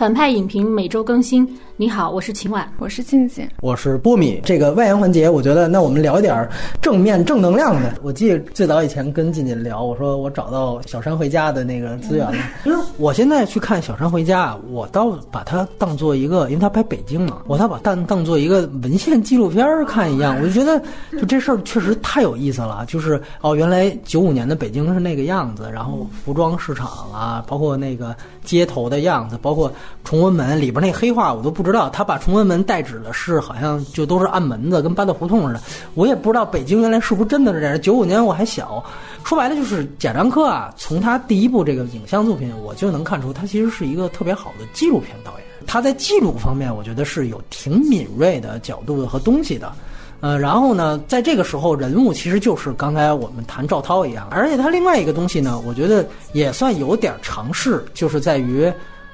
[0.00, 1.46] 反派影评每周更新。
[1.80, 4.38] 你好，我是秦婉，我是静静，我是波米。
[4.44, 6.46] 这个外延环节，我觉得那我们聊一点
[6.82, 7.94] 正面正能量的。
[8.02, 12.34] 我记得最早以前跟静静聊，我说我找到《小山回家》的那个资源了。
[12.62, 20.36] 其实我现在去看《小山回家》，我倒把它当做一个，因为它拍北京嘛，我倒把当当做一个文献纪录片看一样。
[20.38, 20.78] 我就觉得，
[21.12, 22.84] 就这事儿确实太有意思了。
[22.86, 29.72] 就是哦，原来九五年的北京是那个样子，然后服装市场啊，包括那个街头的样子，包括
[30.04, 31.69] 崇文门里边那黑话，我都不知。
[31.70, 35.60] 不知道他把崇文门代指的是好像就都是暗门子，跟八大胡同似的。
[35.94, 37.80] 我也不知道北京原来是不是真的是这样。
[37.80, 38.84] 九五年我还小，
[39.22, 40.74] 说白了就是贾樟柯啊。
[40.76, 45.46] 从他第一部这个影像作品，我就能看出他其实是一个特别好的纪录片导演。
[45.64, 49.70] 他在记录方面，我觉得是有挺敏锐的角度和东西的。
[50.18, 54.26] 呃，然后呢，在这个时候，人物其实就是刚才我们谈赵涛一样。
[54.32, 58.68] 而且他另外一个东西呢，我觉得也算有点尝试，就是在于。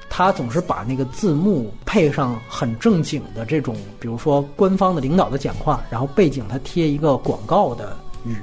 [0.09, 8.35] 他总是把那个字幕配上很正经的这种，比如说官方的领导的讲话，然后背景他贴一个广告的语，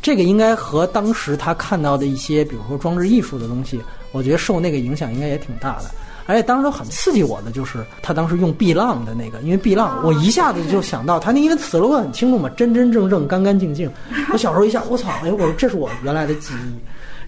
[0.00, 3.80] 这个应该和当时他看到的一些，比如说装置艺术的东西，
[4.12, 5.84] 我觉得受那个影响应该也挺大的。
[6.24, 13.90] 而且当时很刺激我的就是他当时用碧浪的那个，因为碧浪，我一下子就想到他那因为 slogan 很清楚嘛，真真正正、干干净净。
[14.32, 16.78] 我小时候一下，我操，哎，我说这是我原来的记忆。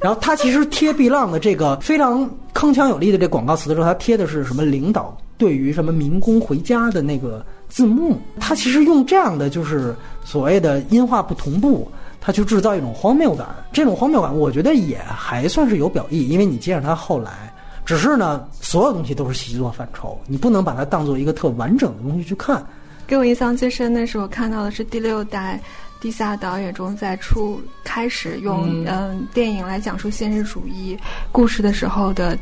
[0.04, 8.20] 然后他其实贴碧浪的这个非常铿锵有力的这广告词的时候，他贴的是什么领导对于什么民工回家的那个字幕。
[8.38, 13.46] 他其实用这样的就是所谓的音画不同步，他去制造一种荒谬感。
[13.72, 17.50] 这种荒谬感，我觉得也还算是有表意，因为你接上他后来，
[17.86, 22.62] 只是呢，所有东西都是习作范畴，你不能把它当做一个特完整的东西去看。
[23.06, 25.58] 给我印象最深的是，我看到的是第六代。
[26.04, 30.94] 地下导演中，在初开始用嗯电影来讲述现实主义
[31.32, 32.36] 故事的时候的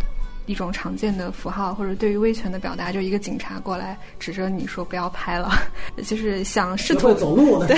[0.46, 5.52] 一种常见的符号，或者对于威权的表达，就一个警察过来指着你说不要拍了，
[6.04, 7.76] 就是想试图走路对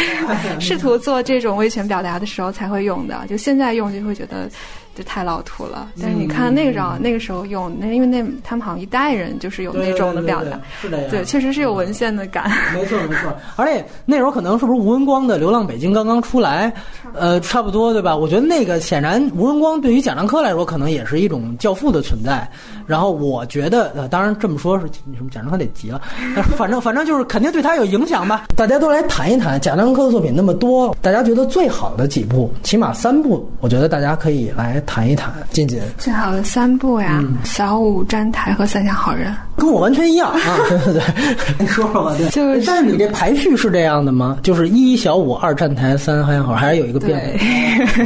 [0.58, 4.50] 试图做这种威权表达的时候才会用的，就现在用就会觉得。
[4.94, 12.50] 就太老土了，但是你看那个时候，那个时候用那，因为那他们好像一代人就是有那种的表达，是的呀，对，确实是有文献的感。
[12.72, 16.72] 没错没错，而且那时候可能是不是吴文光的《流浪北京》刚刚出来，
[17.12, 18.16] 呃，差不多对吧？
[18.16, 22.48] 我觉得那个显然吴文光对于贾樟柯来说，可能也是一种教父的存在。
[22.86, 26.00] 然后我觉得，呃，当然这么说是什么贾樟柯得急了，
[26.56, 28.44] 反正反正就是肯定对他有影响吧。
[28.54, 34.83] 大家都来谈一谈贾樟柯的作品那么多，大家觉得最好的几部，起码三部，我觉得大家可以来。
[34.84, 40.58] 谈一谈，静静最好的三部呀，《小五站台》和《三峡好人》，跟我完全一样啊！
[40.68, 41.02] 对 对对，
[41.58, 42.14] 你说说吧。
[42.16, 44.38] 对，就是，但是你这排序是这样的吗？
[44.42, 48.04] 就是一小五，二站台，三三峡好，还是有一个变化？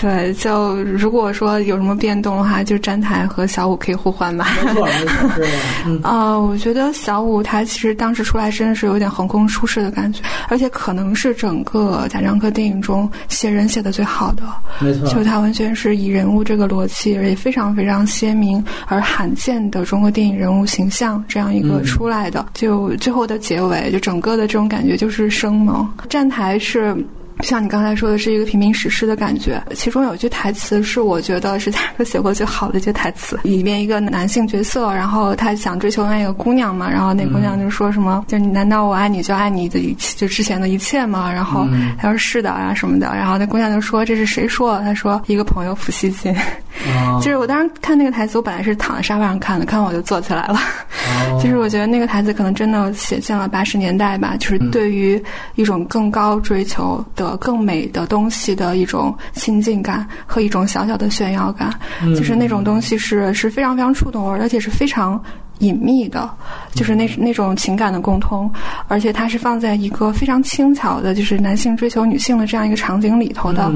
[0.00, 4.46] 对，就如果说有什么变动的话，就站台和小五可以互换吧。
[4.64, 6.08] 没错，没错。
[6.08, 14.42] 啊， 我觉得小五他其实当时出来真的是有点横空出世的感觉，而且可能是整个贾樟柯电影中写人写的最好的。
[14.78, 22.46] 没错，就他完全是以人物这个逻辑，而且非常非常鲜明而罕见的中国电影人物形象这样一个出来的。
[22.54, 25.86] 就最后的结尾，就整个的这种感觉就是生猛。
[26.08, 26.96] 站台是。
[27.42, 33.38] 像你刚才说的是一个平民史诗的感觉，其中有一句台词是我觉得是他写过最好的一句台词。
[33.42, 41.32] 里面一个男性角色，然后他想追求那个姑娘嘛，然后那姑娘就说什么，就难道我爱你就爱你的一切，就之前的一切吗？
[41.32, 41.66] 然后
[41.98, 44.78] 他说是的啊什么的，然后那姑娘就说这是谁说？
[44.80, 46.34] 他说一个朋友普希金。
[47.20, 50.58] 就是我当时看那个台词，我本来是躺在沙发上看的，看完我就坐起来了。
[51.42, 55.22] 就是我觉得那个台词可能真的写进了八十年代吧，就是对于
[55.56, 57.29] 一种更高追求的。
[57.36, 61.72] 更美的东西的一种亲近感和一种小小的炫耀感，
[62.16, 65.22] 就是那种东西是是非常非常触动我，而且是非常。
[65.60, 66.26] 隐秘的，
[66.72, 68.50] 就是那那种情感的共通，
[68.88, 73.70] 而且它是放在一个非常轻巧的，就是男性追求女性的这样一个场景里头的，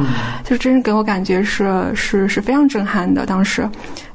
[0.45, 3.27] 就真是给我感觉是是是非常震撼的。
[3.27, 3.69] 当时，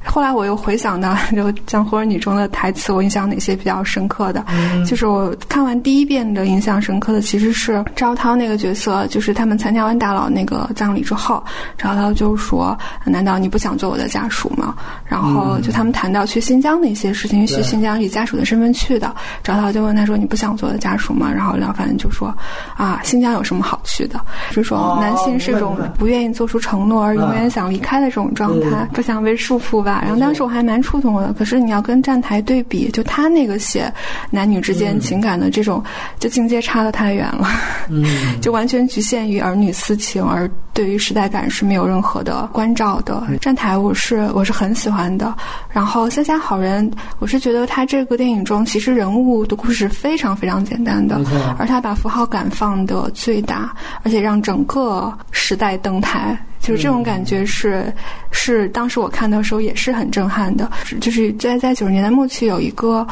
[0.04, 4.44] 后来我又回想到 就《江湖儿女》中的台词，我印象哪些比较深刻的？
[4.86, 11.42] 就是我看完第一遍的印象深刻的，其实是赵涛那个角色，就是他们参加完大佬那个葬礼之后，
[11.76, 14.74] 赵涛就说：“难道你不想做我的家属吗？”
[15.04, 17.46] 然后就他们谈到去新疆的一些事情。
[17.46, 22.32] 去新疆以家属的身份去的，赵涛就问他说：“你不想做我的家属吗？”然后廖凡就说
[22.76, 24.20] ：“啊，新疆有什么好去的？
[24.50, 31.32] 就是说男性是种不愿意做出承诺而永远想离开的这种状态，不想被束缚吧。”话，然后当时我还蛮触动的。
[31.32, 33.92] 可是你要跟站台对比，就他那个写
[34.30, 35.82] 男女之间情感的这种，
[36.18, 37.48] 就境界差的太远了，
[37.88, 38.04] 嗯，
[38.40, 43.22] 就完全局限于儿女私情，而对于时代感是没有任何的关照的。
[43.40, 45.34] 站台我是我是很喜欢的，
[45.70, 46.88] 然后《三峡好人》，
[47.18, 51.20] 我是觉得他这个电影中其实人物的故事非常非常简单的，
[51.58, 53.72] 而他把符号感放的最大，
[54.02, 56.38] 而且让整个时代登台。
[56.60, 57.92] 就是这种感觉是，
[58.30, 60.70] 是当时我看的时候也是很震撼的。
[61.00, 63.06] 就是在在九十年代末期有一个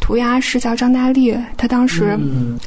[0.00, 2.18] 涂鸦师叫张大力，他当时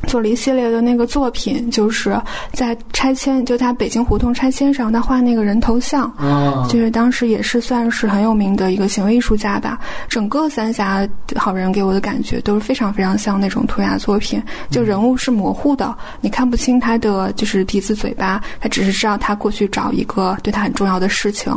[0.08, 2.20] 做了一系列的那个作品，就是
[2.54, 6.12] 在拆迁，就他北京胡同拆迁上，他画那个人头像，
[6.70, 9.80] 就是当时也是算是很有名的一个行为艺术家吧。
[10.08, 20.27] 整个三峡好人给我的感觉都是非常非常像那种涂鸦作品，就人物是模糊的，你看不清他的就是鼻子嘴巴，他只是知道他过去找一个。
[20.42, 21.54] 对他很重要的事情，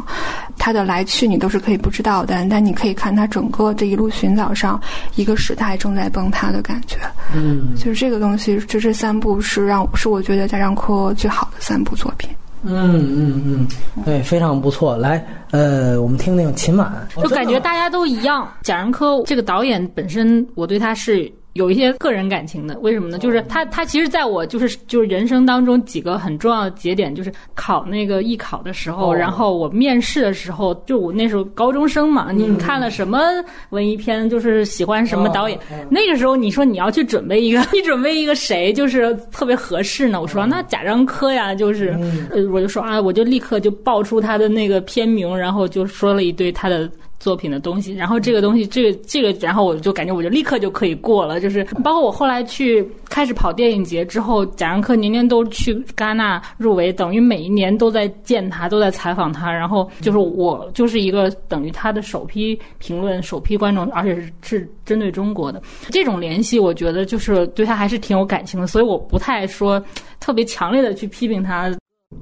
[0.58, 4.80] 他的来去你都是可以不知道的，但你可以看他整个这一路寻找上
[5.14, 6.96] 一个时代正在崩塌的感觉。
[7.34, 12.28] 嗯，就是这个东西，就这三部是让是我觉得贾樟柯最好的三部作品。
[12.62, 13.68] 嗯嗯嗯，
[14.04, 14.96] 对，非常不错。
[14.96, 16.92] 来，呃，我们听听秦晚，
[17.22, 18.46] 就感觉大家都一样。
[18.62, 21.32] 贾樟柯这个导演本身，我对他是。
[21.60, 23.18] 有一些个人感情的，为什么呢？
[23.18, 33.20] 就是他，他其实在我就是就是人生当中几个很重要的节点，就是考那个艺考的时候，然后我面试的时候，就我那时候高中生嘛，你看了什么
[33.68, 35.58] 文艺片，就是喜欢什么导演，
[35.90, 40.18] 那个时候你说你要去准备一个， 你准备一个谁就是特别合适呢？
[40.18, 41.94] 我说那贾樟柯呀，就是
[42.30, 46.90] 呃，我就说啊，我就立刻就报出他的那个片名，然后就说了一堆他的。
[47.20, 51.38] 作品的东西，然后这个东西，这个这个，然后我就感觉我就立刻就可以过了。
[51.38, 59.52] 就是包括我后来去开始跑电影节之后，贾樟柯年年都去戛纳入围，等于每一年都在见他，都在采访他。
[59.52, 68.66] 然后就是我就是一个等于他的首批评论、首批观众，而且是是针对中国的这种联系，我觉得就是对他还是挺有感情的。
[68.66, 69.80] 所以我不太说
[70.18, 71.70] 特别强烈的去批评他。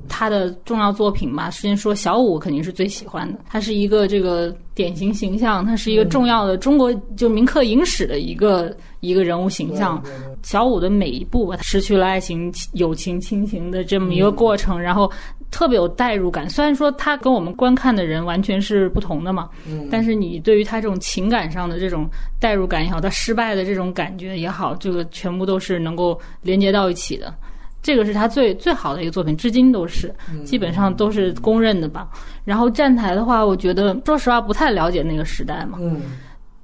[0.08, 3.38] 他的重要作品吧，先说小五肯定是最喜欢的。
[3.48, 10.02] 他是一个这个典型形象，他是一个重要的中国就铭刻影史的一个一个人物形象。
[10.42, 15.10] 小五的每一步，他失去了爱情、友情、亲情的这么一个过程，然后
[15.50, 16.48] 特别有代入感。
[16.48, 19.50] 虽然说他跟我们观看的人完全是不同的嘛，
[19.90, 22.08] 但是你对于他这种情感上的这种
[22.40, 27.34] 代入感也好，他失败的这种感觉也好，这个全部都是能够连接到一起的。
[27.82, 30.14] 这个是他最最好的一个作品，至今都是，
[30.44, 32.08] 基本上都是公认的吧。
[32.44, 36.02] 然后站台的话，我觉得说实话不太了解那个时代嘛，嗯，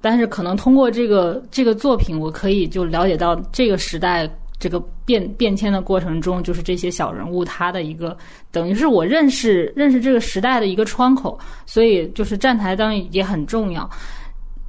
[0.01, 4.29] 但是可能通过这个这个作品，我可以就了解到这个时代
[4.59, 8.17] 这个变变迁的过程中，就是这些小人物他的一个，
[8.51, 13.89] 等于是我认识认识这个时代的一个窗口，所以就是站台当然也很重要。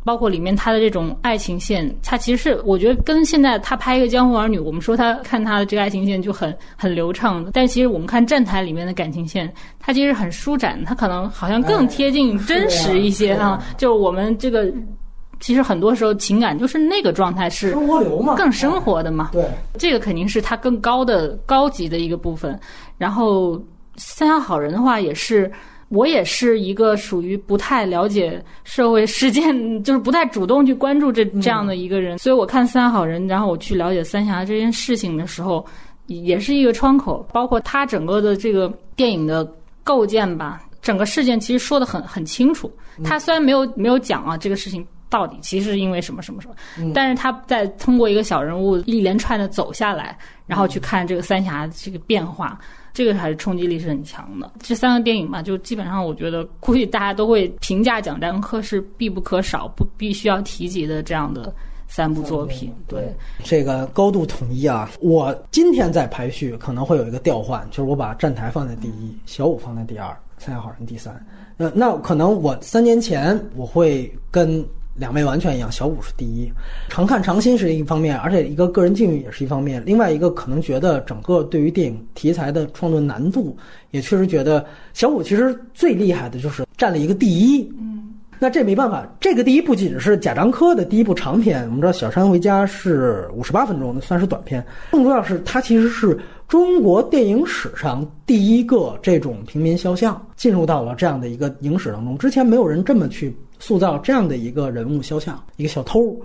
[0.05, 7.49] 包括里面他的这种爱情线，他其实是我觉得跟现在他拍一个江湖儿女，我们说他看他的这个爱情线就很很流畅的。
[7.51, 13.59] 但其实我们看站台里面的感情线，它其实很舒展，它可能好像更贴近真实一些啊。
[13.77, 14.71] 就是我们这个
[15.39, 19.31] 其实很多时候情感就是那个状态是生活流嘛，更生活的嘛。
[19.33, 19.43] 对，
[19.79, 22.59] 这个肯定是他更高的高级的一个部分。
[22.99, 23.59] 然后
[23.95, 25.51] 三峡好人的话也是。
[25.95, 35.65] 我也是一个属于不太了解社会事件，就是不太主动去关注这这样的一个人，所以我看《三好人》，然后我去了解三峡这件事情的时候，
[36.07, 37.25] 也是一个窗口。
[37.31, 39.49] 包括他整个的这个电影的
[39.85, 42.69] 构建吧，整个事件其实说的很很清楚。
[43.03, 52.59] 他虽然没有没有讲啊，这个事情到底其实是因为什么什么什么，但是他在通过一个小人物一连串的走下来，然后去看这个三峡这个变化。
[52.95, 54.49] 这个还是冲击力是很强的。
[54.61, 61.53] 这三个电影嘛，就基本上我觉得，估计大家都会评价蒋占科是必不可少、不必须要提及的这样的
[61.89, 62.73] 三部作品。
[62.87, 64.89] 对，这个高度统一啊！
[65.01, 71.13] 我今天在排序可能会有一个调换，就是我把站台放在第一，小五放在第二，三峡好人第三。
[71.57, 74.65] 那，那可能我三年前我会跟。
[74.95, 76.49] 两位完全一样，小五是第一，
[76.87, 79.83] 常看常新是一方面，而且一个个人境遇也是一方面。
[79.85, 83.57] 另外一个可能觉得整个对于电影题材的创作难度，
[83.91, 87.61] 也确实觉得小五其实最厉害的就是占了一个第一。
[87.77, 94.65] 嗯，那这没办法，这个第一不仅是贾樟柯的第一部长片，我们知道《小山回家》是五十八分钟的，算是短片。
[94.91, 103.35] 更重要是，它其实是中国电影史上第一个这种平民肖像进入到了这样的一个影史当中，之前没有人这么去。
[103.65, 106.15] 塑造这样的一个人物肖像，一个小偷，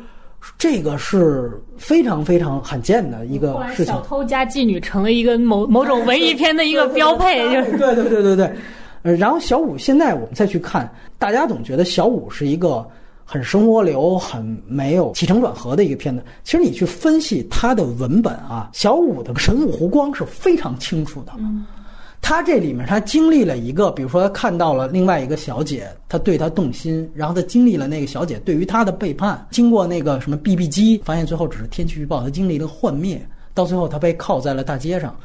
[0.58, 3.86] 这个是非常非常罕见的一个事情。
[3.86, 8.52] 小偷加妓女成了一个某某种文艺片的一个标配，就是对对对对对。
[9.04, 10.86] 呃，然后小五现在我们再去看，
[11.18, 12.86] 大家总觉得小五是一个
[13.24, 16.22] 很生活流、很没有起承转合的一个片子。
[16.44, 21.32] 其实你去分析它的文本啊，小五的神武湖光是非常清楚的。
[21.38, 21.64] 嗯，
[22.22, 33.20] 他这里面他经历了一个，比如说他看到了另外一个小姐，他对他动心，然后他经历了那个小姐对于他的背叛，经过那个什么 BB 机，发现最后只是天气预报，他经历了幻灭，
[33.54, 35.16] 到最后他被铐在了大街上。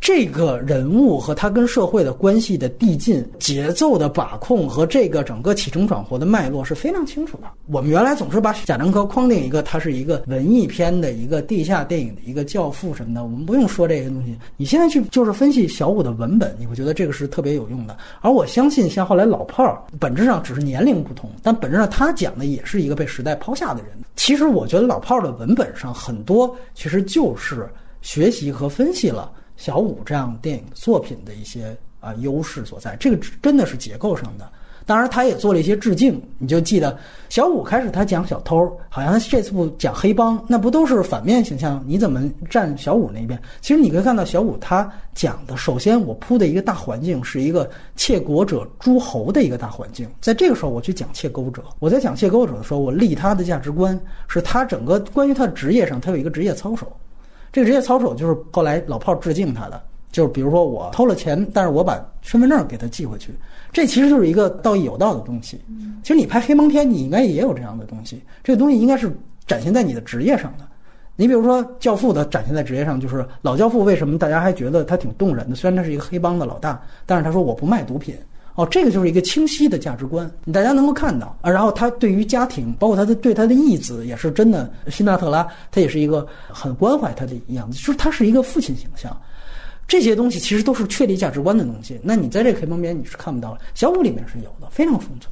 [0.00, 7.44] 这个人物和他跟社会的关系的递进、节奏的把控和这个整个起承转合的脉络是非常清楚的。
[7.66, 14.34] 我们原来总是把贾樟柯框定一个，他是一个文艺片的一个地下电影的一个教父什么的，我们不用说这些东西。
[14.56, 17.94] 你现在去就是分析小五的文本，你会觉得这个是特别有用的。
[18.22, 23.92] 而我相信，像后来老炮儿，本质上只是年龄不同，但本质上他讲的也是一个被时代抛下的人。
[24.16, 27.68] 其实我觉得老炮儿的文本上很多其实就是
[28.00, 29.30] 学习和分析了。
[29.60, 34.50] 小五这样电影作品的一些啊优势所在，这个真的是结构上的。
[34.86, 36.20] 当然，他也做了一些致敬。
[36.38, 36.98] 你就记得
[37.28, 38.56] 小五开始他讲小偷，
[38.88, 41.84] 好像这次不讲黑帮，那不都是反面形象？
[41.86, 43.40] 你怎么站小五那边？
[43.60, 50.08] 其实你可以看到小五他讲的，首先我铺的一个大环境是一个窃国者诸侯的一个大环境。
[50.22, 56.90] 在这个时候，我去讲窃钩者，我在讲窃钩者的时候，我立他的价值观是他整个关于他的职业上，他有一个职业操守。
[57.52, 63.32] 这个职业操守就是后来老炮致敬他的，就是比如说我偷了钱，但是我把身份证给他寄回去，
[63.72, 65.60] 这其实就是一个道义有道的东西。
[66.02, 69.12] 其实你拍黑帮片，你应该也有这样的东西，这个东西应该是
[69.46, 70.64] 展现在你的职业上的。
[71.16, 75.54] 你比如说《教父》的展现在职业上，就是老教父为什么大家还觉得他挺动人的？
[75.54, 78.14] 虽然他是一个黑帮的老大，但是他说我不卖毒品。
[78.56, 81.50] 哦，这个就是一个清晰的价值观，大家能够看到啊。
[81.50, 84.70] 然后他对于家庭，包括他的对他的义子，也是真的。
[84.88, 89.16] 辛纳特拉他也是一个很关怀他的一样子，就是他是一个父亲形象。
[89.86, 91.98] 这些东西其实都是确立价值观的东西。
[92.02, 95.28] 那你在这个黑帮边你是看不到的，小五里面是有的，非常丰足。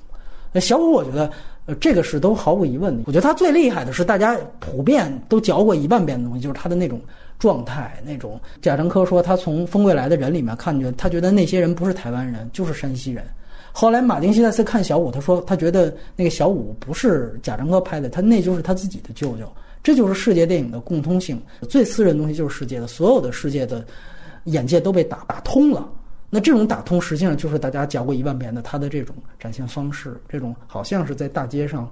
[0.53, 1.31] 那小五我觉得，
[1.67, 3.03] 呃，这个是都毫无疑问的。
[3.07, 7.01] 我觉得他最厉害的是大家普遍都嚼过一万遍的东西，就是他的那种。
[7.39, 13.25] 状态那种，贾樟柯说他从《风归来》的人里面看见，他觉得那些人不是台湾人，就是山西人。
[13.73, 19.51] 后来马丁西塞斯看小五，他说他觉得那个小五不是贾樟柯拍的，他那就是他自己的舅舅。
[19.81, 23.87] 这就是世界电影的共通性，最私人的东西就是世界的，所有的世界的
[24.45, 25.89] 眼界都被打打通了。
[26.29, 31.91] 那这种打通实际上就是大家讲过一万遍的他的这种展现方式，这种好像是在大街上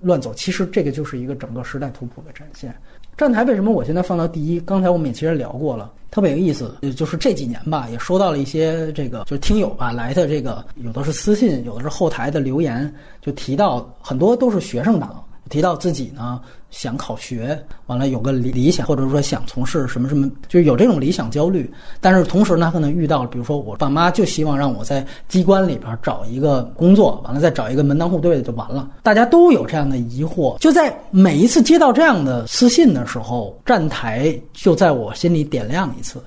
[0.00, 2.74] 乱走，其实这个就是一个整个时代图谱的展现。
[3.18, 4.60] 站台为什么我现在放到第一？
[4.60, 15.20] 刚才我们也其实聊过了，特别有意思，就是这几年吧，也收到了一些这个就是听友吧来的这个，有的是私信，有的是后台的留言，就提到很多都是学生党。
[15.50, 21.70] 提到自己呢想考学，完了有个理理想，或者说想从事什么什么，就是有这种理想焦虑。
[22.00, 28.90] 但是同时呢，可能遇到，比如说我爸妈就希望让我在机关里边找一个工作，完了再找一个门当户对的就完了。
[29.02, 30.58] 大家都有这样的疑惑。
[30.58, 36.22] 就在每一次接到这样的私信的时候，站台就在我心里点亮一次。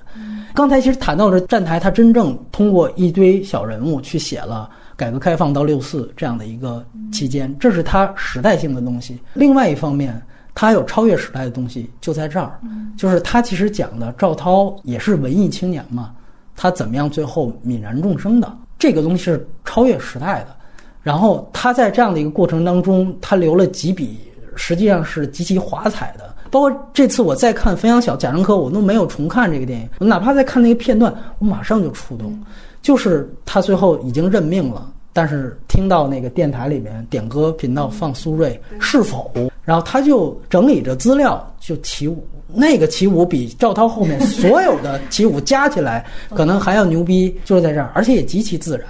[0.54, 4.68] 刚才其实谈到了站台，他真正通过一堆小人物去写了。
[4.94, 9.18] 改革开放到六四这样的一个期间，这是它时代性的东西。
[9.32, 10.20] 另外一方面，
[10.54, 12.58] 它有超越时代的东西，就在这儿，
[12.96, 16.12] 就是他其实讲的赵涛也是文艺青年嘛，
[16.54, 20.56] 他怎么样最后泯然众生的这个东西是超越时代的。
[21.02, 24.20] 然后他在这样的一个过程当中，他留了几笔，
[24.54, 26.32] 实际上是极其华彩的。
[26.50, 32.38] 包括这次我再看《汾阳小贾樟柯》，我都没有重看这个电影，我哪怕在看那个片段，我马上就触动。
[32.82, 39.32] 就是他最后已经认命了，但是听到那个电台里面点歌频道放苏芮是否，
[39.64, 48.86] 然后他就整理着资料就起舞，那个起舞比赵涛后面所有的起舞加起来可能还要牛逼，就是在这儿，而且也极其自然。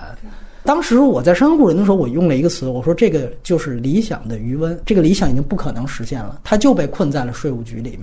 [0.64, 8.02] 当时我在《山河故人》的时候，我用了一个词，我说这个就是理想的余温，这个理想已经不可能实现了，他就被困在了税务局里面。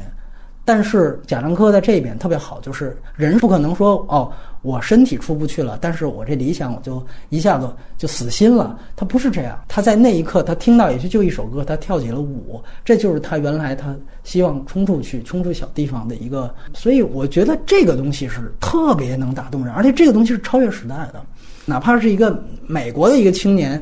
[0.69, 8.79] 但是贾樟柯在这一点特别好，就是人不可能说哦，我身体出不去了，但是我这理想我就一下子就死心了。
[8.95, 16.53] 他不是这样，他在那一刻他听到也许就一首歌，他跳起了舞，这就是他原来他希望冲出去、冲出小地方的一个。
[16.75, 21.19] 所以我觉得这个东西是特别能打动人，而且这个东西是超越时代的，
[21.65, 23.81] 哪怕是一个美国的一个青年，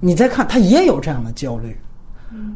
[0.00, 1.74] 你再看他也有这样的焦虑。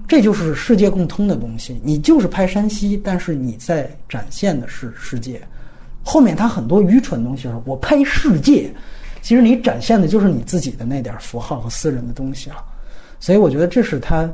[0.09, 1.81] 这就是世界共通的东西。
[1.85, 5.41] 你就是拍山西，但是你在展现的是世界。
[6.03, 8.73] 后面他很多愚蠢的东西，我拍世界，
[9.23, 12.57] 其实你展现的就是你自己的那点符号和私人的东西了。
[13.19, 14.29] 所以我觉得这是他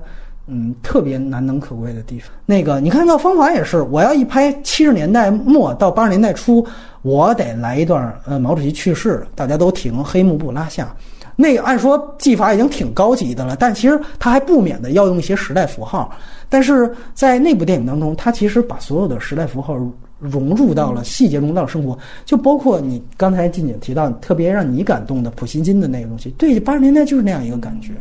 [0.47, 2.31] 嗯，特别难能可贵的地方。
[2.47, 6.65] 那个，你看那方法也是，我要一拍七十年代末到八十年代初，
[7.03, 10.95] 我得来一段，呃，毛主席去世，大家都停，黑幕布拉下。
[11.37, 16.11] 那个按说技法已经挺高级的了，但其实他还不免的要用一些时代符号。
[16.49, 19.77] 但是在那部电影当中，他其实把所有的时代符号
[20.19, 26.31] 融入到了细节中，到生活，就包括你刚才静姐提到特别让你感动的普希金的那个东西。
[26.39, 27.93] 对，八十年代就是那样一个感觉。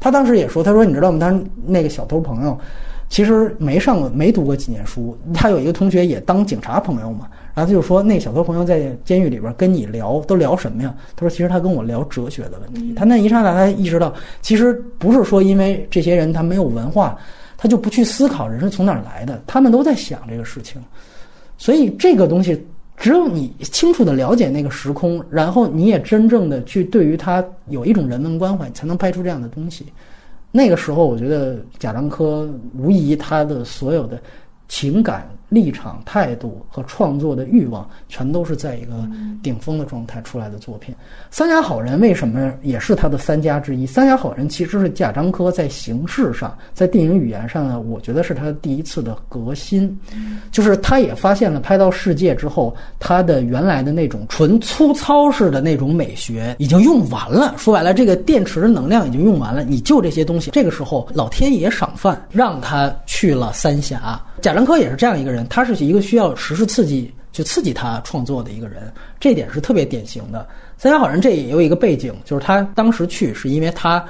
[0.00, 1.18] 他当时也说：“他说你知道吗？
[1.20, 2.58] 他那个小偷朋友，
[3.10, 5.16] 其实没上过，没读过几年书。
[5.34, 7.28] 他有一个同学也当警察朋友嘛。
[7.54, 10.94] 然后他就说，那小偷朋友在监狱里边跟你聊，都聊什么呀？
[11.16, 12.94] 他说，其实他跟我聊哲学的问题。
[12.94, 17.18] 他那一刹那，他意识到，其实不是说因为这些人他没有文化，
[17.56, 19.42] 他就不去思考人是从哪儿来的。
[19.46, 20.80] 他们都在想这个事情。
[21.58, 22.60] 所以这个东西。”
[23.00, 29.86] 只有你清楚的了解那个时空，然后你也真正的去对于他有一种人文关怀，才能拍出这样的东西。
[30.52, 34.20] 那个时候，我觉得贾樟柯无疑他的所有的
[34.68, 35.26] 情感。
[35.50, 39.06] 立场、态度和创作的欲望，全都是在一个
[39.42, 40.94] 顶峰的状态出来的作品。
[41.30, 43.86] 《三峡好人》为什么也是他的三家之一？
[43.90, 49.98] 《三峡好人》其实是贾樟柯在形式上、在电影语言上呢，我觉得是他第一次的革新。
[50.50, 57.54] 就是他也发现了，拍到世界之后，他的原来的那种纯粗糙式的那种美学已经用完了。
[57.58, 60.50] 说白了，这个电池的能量已经用完了，你就这些东西。
[60.52, 64.20] 这个时候，老天爷赏饭，让他去了三峡。
[64.40, 70.46] 贾樟柯也是这样一个人，他是一个需要实时刺激，去刺激他创作的一个人，这点是特别典型的。
[70.76, 74.04] 三峡好人这也有一个背景，就是他当时去是因为他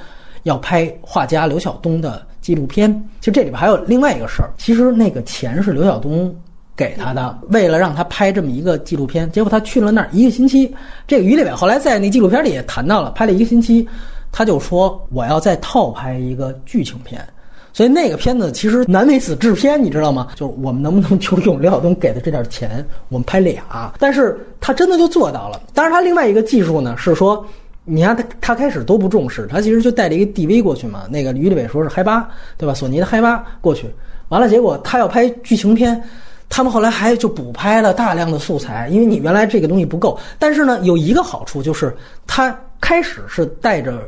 [0.44, 2.90] 要拍画家刘晓东的纪录片。
[3.20, 6.34] 其实这里边还有另外一个事儿，其实那个钱是刘晓东
[6.76, 9.30] 给他的，为了让他拍这么一个纪录片。
[9.30, 10.74] 结果他去了那儿一个星期，
[11.06, 13.86] 这个于立伟后来在那纪录片里也谈到了，拍了一个星期，
[14.32, 17.22] 他就说我要再套拍一个剧情片。
[17.72, 20.28] 所以那个片子其实难为死制片，你知道吗？
[20.34, 23.92] 就是我们能不能就用刘晓东给的这点钱，我们拍俩？
[23.98, 25.60] 但是他真的就做到了。
[25.72, 27.44] 当然，他另外一个技术呢是说，
[27.84, 31.04] 你看他他开始都不重视，他其实就带了一个 DV 过去嘛。
[31.10, 32.74] 那个于立伟说是嗨八，对吧？
[32.74, 33.86] 索尼的嗨八过去，
[34.28, 36.02] 完了结果他要拍剧情片，
[36.48, 40.18] 他们后来还就补拍了大量的素材，因为你原来这个东西不够。
[40.38, 41.94] 但是呢，有一个好处就是
[42.26, 44.02] 他开始是带着。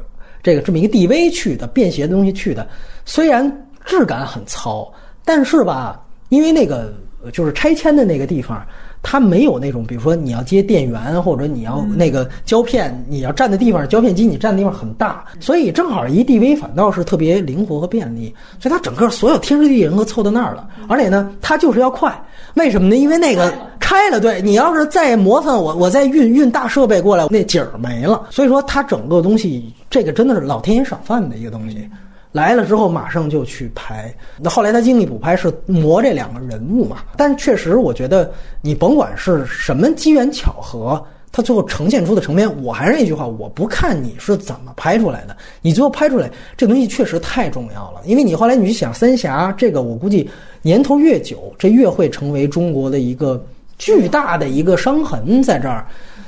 [0.44, 2.66] 这个这么一个 DV 去的便携的东西去的，
[3.04, 3.50] 虽然
[3.84, 4.92] 质感很糙，
[5.24, 6.92] 但是吧，因为那个
[7.32, 8.64] 就是拆迁的那个地方，
[9.02, 22.12] 它没有那种，比如说你要接电源或者你要那个胶片，你要站的地方，胶片机你站的地方很大，所以正好一 DV 反倒是特别灵活和便利，所以它整个所有天时地利人和凑到那儿了，而且呢，它就是要快，
[22.54, 22.96] 为什么呢？
[22.96, 23.52] 因为那个。
[23.92, 28.26] 开了，对你要是再磨蹭，我我再运运大设备过来，那景儿没了。
[28.30, 31.86] 所以说，它整个东西，这个真的是老天爷赏饭的一个东西。
[32.32, 34.12] 来了之后，马上就去拍。
[34.40, 37.04] 那后来他经历补拍是磨这两个人物嘛？
[37.16, 41.04] 但是确实，我觉得你甭管是什么机缘巧合。
[41.34, 48.02] 他最后呈现出的成片，我还是那句话，我不看你是怎么拍出来的，你最后拍出来这东西确实太重要了。
[48.04, 50.28] 因为你后来你去想三峡这个，我估计
[50.60, 53.42] 年头越久，这越会成为中国的一个
[53.78, 55.86] 巨大的一个伤痕在这儿。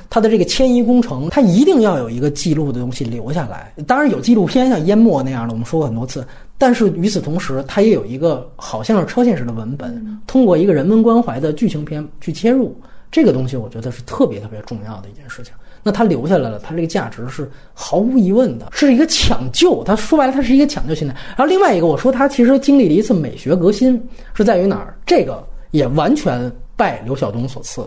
[0.09, 3.73] 它的这个迁移工程，它一定要有一个记录的东西留下来。
[3.85, 6.25] 当然有纪录片像淹没那样的，我们说过很多次。
[6.57, 12.75] 但是与此同时，它也有一个好像是超现实的文本，通过一个人文关怀的剧情片去切入。
[13.11, 15.53] 这个东西我觉得是特别特别重要的一件事情。
[15.83, 19.83] 那它留下来了，它这个价值是毫无疑问的，是一个抢救。
[19.83, 21.13] 它说白了，它是一个抢救心态。
[21.37, 24.01] 然后另外一个，我说它其实经历了一次美学革新，
[24.33, 24.97] 是在于哪儿？
[25.05, 25.41] 这个
[25.71, 27.85] 也完全拜刘晓东所赐。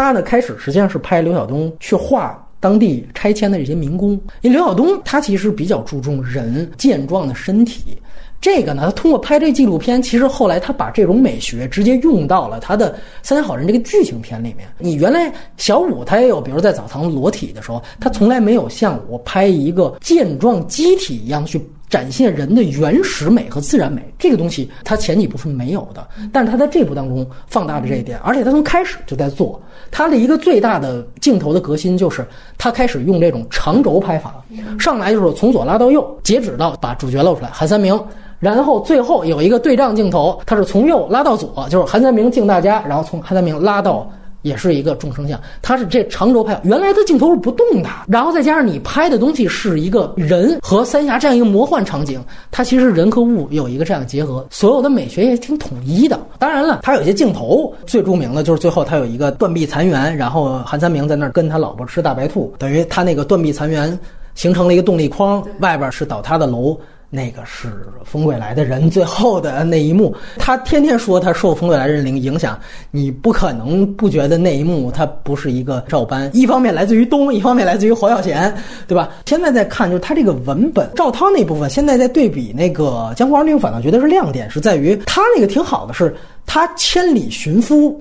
[0.00, 7.98] 他呢，开始实际上是拍刘晓东去画当地拆迁的这些民工，因为刘晓东他其实比较注重人健壮的身体。
[8.40, 14.66] 这个呢，他通过拍这纪录片，其实后来他把这种美学直接用到了他的《三峡好人》这个剧情片里面。
[14.78, 21.60] 你原来小五他也有，比如在澡堂裸体的时候，他从来没有像我拍一个健壮机体一样去
[21.90, 24.02] 展现人的原始美和自然美。
[24.18, 29.60] 这个东西它前几部是没有的，但是它在这部当中放大了这一点，而且它从开始就在做。
[29.90, 32.24] 它的一个最大的镜头的革新就是
[32.56, 34.42] 它开始用这种长轴拍法，
[34.78, 38.00] 上来就是从左拉到右，截止到把主角露出来，韩三明。
[38.38, 44.10] 然后最后有一个对仗镜头，它是从右拉到左，就是韩三明敬大家，然后从韩三明拉到，
[44.42, 45.40] 也是一个众生相。
[45.62, 56.18] 它是这长轴拍，原来的镜头是不动的，然后再加上你拍的东西是一个人和三峡这样一个魔幻场景，它其实人和物有一个这样的结合，所有的美学也挺统一的。
[56.38, 63.98] 当然了，它有些镜头最著名的就是最后它有一个断壁残垣，然后韩三明在那儿跟他老婆吃大白兔，等于他那个断壁残垣
[64.34, 66.78] 形成了一个动力框，外边是倒塌的楼。
[67.12, 72.56] 那个是风归来的人最后的那一幕，他天天说他受风归来人灵影响，
[72.92, 76.30] 你不可能不觉得那一幕他不是一个照搬。
[76.32, 78.54] 一方面来自于东，一方面来自于黄耀贤，
[78.86, 79.10] 对吧？
[79.26, 86.14] 现在在看，就是他这个文本赵涛那部分，现在在对比那个江湖儿女，反倒觉得是亮点，是在于他那个挺好的，是
[86.46, 88.00] 他千里寻夫。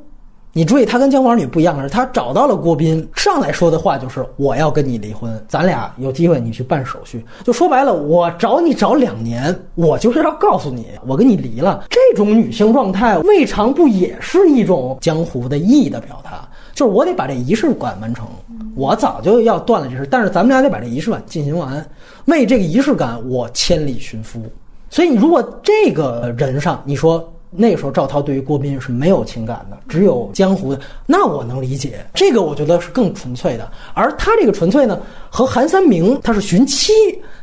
[0.52, 7.24] 你注意，他跟江湖儿女不一样的是，他找到了郭斌，上来说的话就是我要跟你离婚，咱俩有机会你去办手续。
[7.44, 11.86] 就说白了，我找你找两年，我就是要告诉你，我跟你离了。
[11.88, 16.50] 这种女性状态，未尝不也是一种江湖的意义的表达。
[16.74, 18.28] 就是我得把这仪式感完成，
[18.76, 21.88] 我早就要断了这事，但是咱们俩得把这仪式感进行完。
[22.26, 24.42] 为这个仪式感，我千里寻夫。
[24.90, 27.32] 所以，你如果这个人上，你说。
[27.52, 30.80] 那个时候，赵涛对于郭斌是没有情感的，只有江湖的。
[31.06, 33.70] 那我能理解，这个我觉得是更纯粹的。
[33.94, 36.94] 而他这个纯粹呢，和韩三明他是寻妻，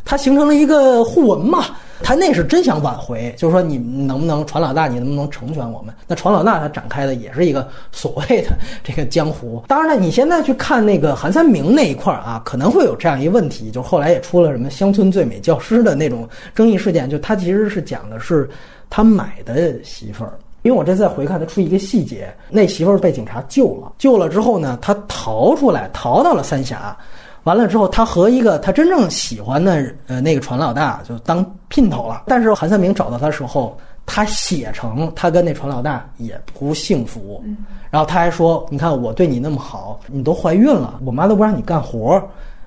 [0.05, 1.65] 他形成了一个互文嘛。
[2.03, 5.95] 他那是真想挽回，就是说你能不能传老大，你能不能成全我们？
[6.07, 8.51] 那传老大他展开的也是一个所谓的
[8.85, 9.65] 这个江湖。
[9.67, 18.49] 当然了，你现在去看那个韩三明那一块儿啊，可能会有这样一个问题，就后来也出了什么乡村最美教师的那种争议事件，就他其实是讲的是。
[18.89, 26.97] 他买的媳妇儿，因为我这次回看，他出一个细节，那媳妇儿被警察救了，救了之后呢，他逃出来，逃到了三峡，
[27.45, 32.25] 完了之后，他和一个他真正喜欢的呃那个船老大就当姘头了。
[32.27, 37.43] 但是韩三明找到他时候，他写成他跟那船老大也不幸福，
[37.91, 42.23] 然后他还说，你看我对你那么好，你都怀孕了，我妈都不让你干活。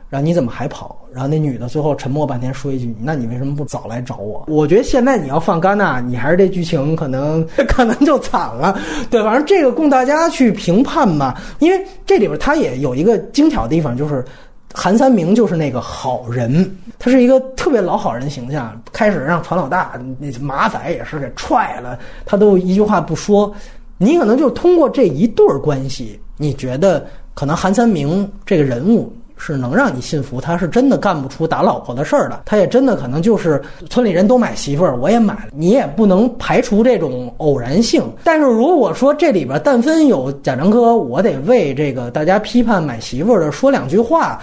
[0.09, 0.97] 然后你怎么还跑？
[1.13, 8.79] 然后那女的最后沉默半天，说一句：“那你为什么不早来找我？”我觉得现在你要放戛纳，你还是这剧情可能 可能就惨了。
[9.09, 11.39] 对，反正这个供大家去评判吧。
[11.59, 14.25] 因为这里边他也有一个精巧的地方，就是
[14.73, 18.79] 韩三明就是那个好人，他是一个特别老好人形象。
[18.91, 23.51] 开始让船老大那马仔也是给踹了，他都一句话不说。
[23.97, 29.11] 你可能就通过这一对儿关系，你觉得可能韩三明这个人物。
[29.39, 38.03] 是能让你信服，他是真的干不出打老婆的事儿的，他也真的可能就是村里人都买媳妇儿，我也买，你也不能排除这种偶然性。
[38.23, 44.39] 但是如果说这里边但分有贾樟柯，我得为这个大家批判买媳妇儿的说两句话。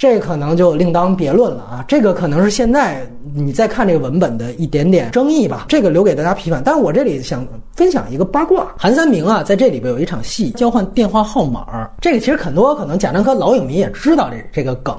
[0.00, 1.84] 这可能就另当别论了啊！
[1.86, 6.62] 这个可能是现在你再看这个文本的一点点争议吧，这个留给大家批判。
[6.64, 14.96] 但是我这里想分享一个八卦：韩三明啊，在这里边有一场戏交换电话号码，这个其实很多可能贾樟柯老影迷也知道这这个梗。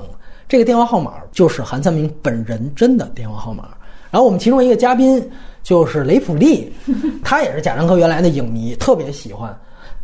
[0.48, 3.70] 这个电话号码就是韩三明本人真的电话号码。
[4.12, 5.28] 然后我们其中一个嘉宾
[5.64, 6.72] 就是雷普利，
[7.26, 9.52] 他也是贾樟柯原来的影迷，特别喜欢。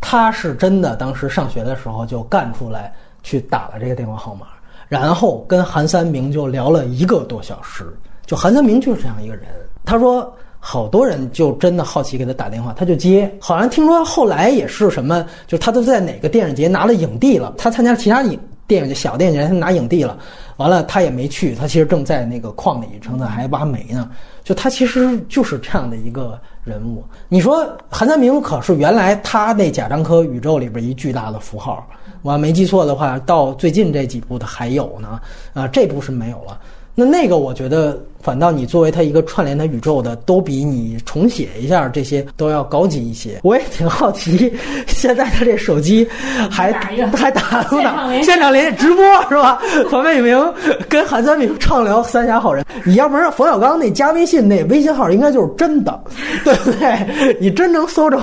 [0.00, 4.48] 他是真的当时上学的时候就干出来去打了这个电话号码。
[4.88, 7.84] 然后跟韩三明就聊了一个多小时，
[8.26, 9.44] 就韩三明就是这样一个人。
[9.84, 13.30] 他说，好多人就真的好奇给他打电话，他就接。
[13.40, 17.54] 好像听说后来也是什么，就他都在哪个电影节拿了影帝了。
[17.56, 20.18] 他参加其他影电影节小电影节，他拿影帝了。
[20.56, 24.10] 完了他也没去，他其实正在那个矿里正在还挖煤呢。
[24.42, 27.04] 就他其实就是这样的一个人物。
[27.28, 31.86] 你说韩三明可是原来他那贾樟柯宇宙里边一巨大的符号。
[32.22, 35.20] 我要没记错的话，到最近这几部的还有呢，
[35.54, 36.58] 啊，这部是没有了。
[36.94, 43.40] 那那个我觉得，反倒你作为他一个串联它宇宙的，都比你重写一下这些都要高级一些。
[43.42, 44.52] 我也挺好奇，
[44.86, 46.06] 现在他这手机
[46.50, 46.72] 还
[47.14, 48.22] 还打不 打？
[48.22, 49.60] 现场连直播是吧？
[49.90, 50.54] 黄伟明
[50.88, 56.00] 跟韩三明畅聊《三峡好人》，你要不然冯小刚那加微信那微信号应该就是真的，
[56.44, 57.36] 对不对？
[57.40, 58.18] 你真能搜着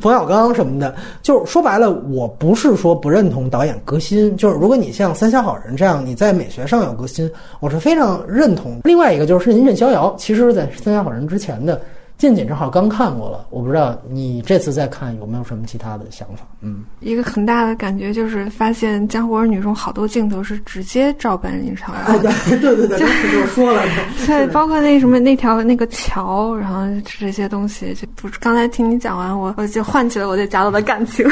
[0.00, 7.30] 冯小刚什么的，就是说白了，我不是说不认同导演革新，就是如果你像《三峡好人》这样，你在美学上有革新，
[7.60, 8.16] 我是非常。
[8.26, 11.80] 认同另外一个就是任逍遥，其实，在《三峡好人》之前的。
[12.18, 16.46] 近景正好刚看过了，我不知道你这次再看有没有什么其他的想法？
[16.62, 22.18] 嗯，一个很大的感觉就是发现《江湖儿女》中好多镜头是直接照搬林超瑶。
[22.18, 23.82] 对对对对，就说了。
[24.26, 31.28] 对，包括那什么那条那个桥，然后这些东西，就不是刚才听你讲完，我我就唤起了我对贾导的感情。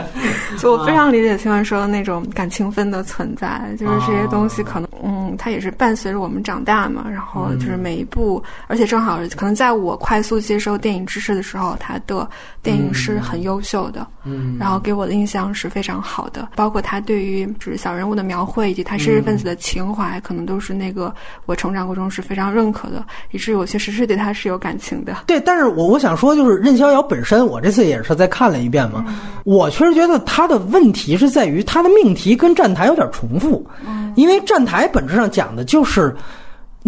[0.60, 10.22] 就我非常理解青文说的那种感情分的存在，就是这些东西可能嗯，它也是伴随着我们长大嘛，然后就是每一步，而且正好可能在我快。
[10.26, 12.28] 速接受电影知识的时候，他的
[12.62, 21.14] 电影是很优秀的，嗯，然后给我的印象是非常好的，包括他对于就是小人物的描绘以及他知识分子的情怀，可能都是那个
[21.46, 25.16] 我成长过程中是非常认可的，以至于我确实是对他是有感情的。
[25.28, 29.04] 对，但是我我想说，就是任逍遥本身，我这次也是再看了一遍嘛，
[29.44, 36.14] 我确实觉得他的问题是在于他的命题跟站台有点重复，嗯，因为站台本质上讲的就是。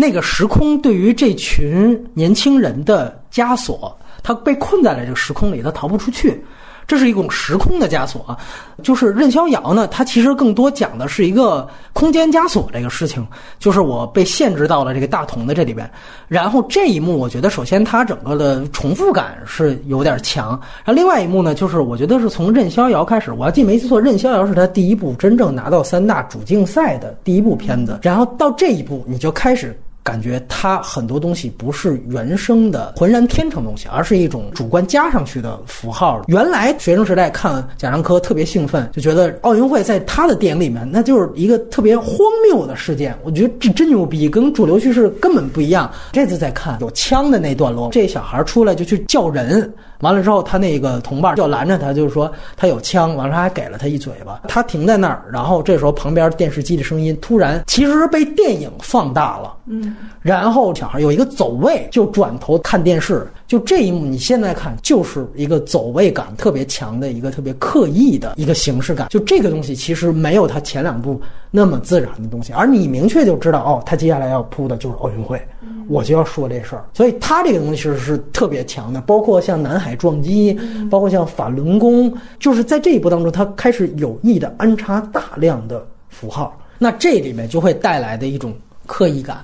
[0.00, 6.40] 那个时空对于这群年轻人的枷锁，他被困在了这个时空里，他逃不出去。
[6.86, 8.34] 这是一种时空的枷锁，
[8.80, 13.26] 就是任逍遥呢，他其实更多讲的是一个空间枷锁这个事情，
[13.58, 15.90] 就是我被限制到了这个大同的这里边。
[16.28, 20.50] 然后这一幕，我觉得首先它整个的重复感是有点强。
[20.84, 27.98] 然后另外一幕呢，就是我觉得是从任逍遥开始，我要记没记错，任逍遥是他第一部真正拿到三大主竞赛的第一部片子。
[28.00, 29.78] 然后到这一步，你就开始。
[30.02, 36.22] 感觉他很多东西不是原生的浑然天成东西，而是一种主观加上去的符号。
[36.28, 42.16] 原来学生时代看贾樟柯特别兴奋，就觉得奥运会在他的电影里面那就是一个特别荒
[42.48, 43.14] 谬的事件。
[43.22, 45.90] 我觉得这真牛逼，跟主流叙事根本不一样。
[46.12, 49.70] 这次再看有枪的那段落，这小孩出来就去叫人。
[50.00, 54.40] 完了之后，他那个同伴就拦着他，就是说他有枪，完了还给了他一嘴巴。
[54.48, 63.26] 他停在那儿，然后这时候旁边电视机的声音突然其实被电影放大了，嗯，然后小孩有一个走位，就转头看电视。
[63.46, 69.08] 就这一幕，你现在看就是一个走位感特别强的一个特别刻意的一个形式感。
[69.08, 71.18] 就这个东西其实没有他前两部
[71.50, 75.40] 那么自然的东西，而你明确就知道哦，他接下来要铺的就是奥运会。
[75.88, 80.52] 我就要说这事儿，所以他这个东西是是特别强的，包括像南海撞击，
[80.90, 88.54] 包括像法轮功，就是在这一步当中，他开始有意的安插大量的符号，那这里面就会带来的一种
[88.86, 89.42] 刻意感，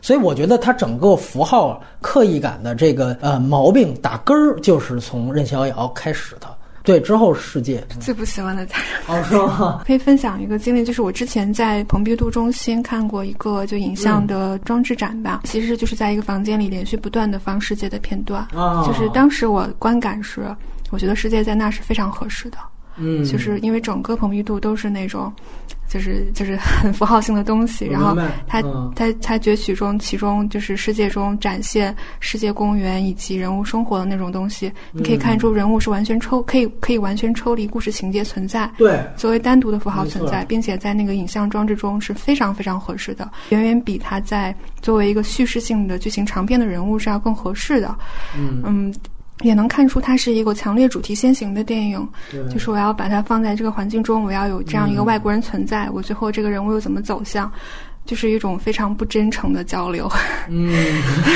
[0.00, 6.46] 所以我觉得他整个符号刻意感的这个呃毛病打根儿就是从任逍遥开始的。
[6.82, 9.82] 对，之后世界最不喜欢的家长，哦，是吗？
[9.86, 18.46] 可以分享一个经历，就是我之前在蓬皮杜中心看过一个就影像的装置展吧，其实就是在一个房间里连续不断的放世界的片段，
[18.86, 20.54] 就是当时我观感是，
[20.90, 22.58] 我觉得世界在那是非常合适的，
[22.96, 25.32] 嗯，就是因为整个蓬皮杜都是那种。
[25.90, 28.62] 就是就是很符号性的东西，然后它
[28.94, 47.92] 它它攫取中其中就是世界中展现世界公园以及人物生活的那种东西，你可以看出人物是完全抽可以可以完全抽离故事情节存在，对，作为单独的符号存在，并且在那个影像装置中是非常非常合适的，远远比他在作为一个叙事性的剧情长篇的人物是要更合适的，
[48.64, 48.94] 嗯。
[49.42, 52.08] 也能看出它是一个强烈主题先行的电影，
[52.50, 57.50] 就是我要把它放在这个环境中，我要有这样一个外国人存在，我最后这个人物又怎么走向？
[58.10, 60.10] 就是一种非常不真诚的交流。
[60.48, 60.74] 嗯，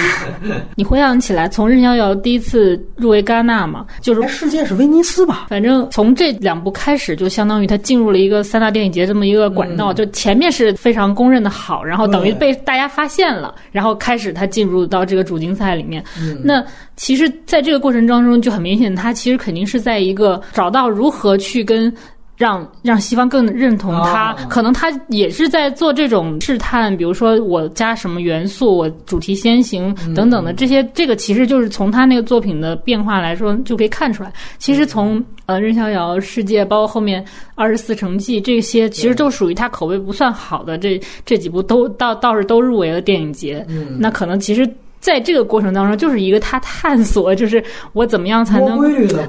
[0.74, 5.46] 你回想起来，从任逍遥第一次入围戛纳嘛，就是世界是威尼斯吧？
[5.48, 9.94] 反正从这两部开始，就相当于他进入了一个三大电影节这么一个管道。
[9.94, 16.02] 就前面是非常公认的好，然后等于被大家发现了，然后开始他进入到这个主竞赛里面。
[16.42, 16.60] 那
[16.96, 21.94] 其实，在这个过程当中，就很明显，他其实肯定是在一个找到如何去跟。
[22.37, 34.33] 让让西方更认同他，可能他也是在做这种试探，比如说我加什么元素，我主题先行等等的这些，这个其实就是从他那个作品的变化来说就可以看出来。
[34.59, 43.64] 其实从呃任逍遥世界，包括后面二十四城记这些，其实都属于他口碑不算好的这这几部，都倒倒是都入围了电影节。
[43.99, 44.68] 那可能其实。
[45.05, 47.62] 在这个过程当中，就是一个他探索，就是
[47.93, 48.81] 我怎么样才能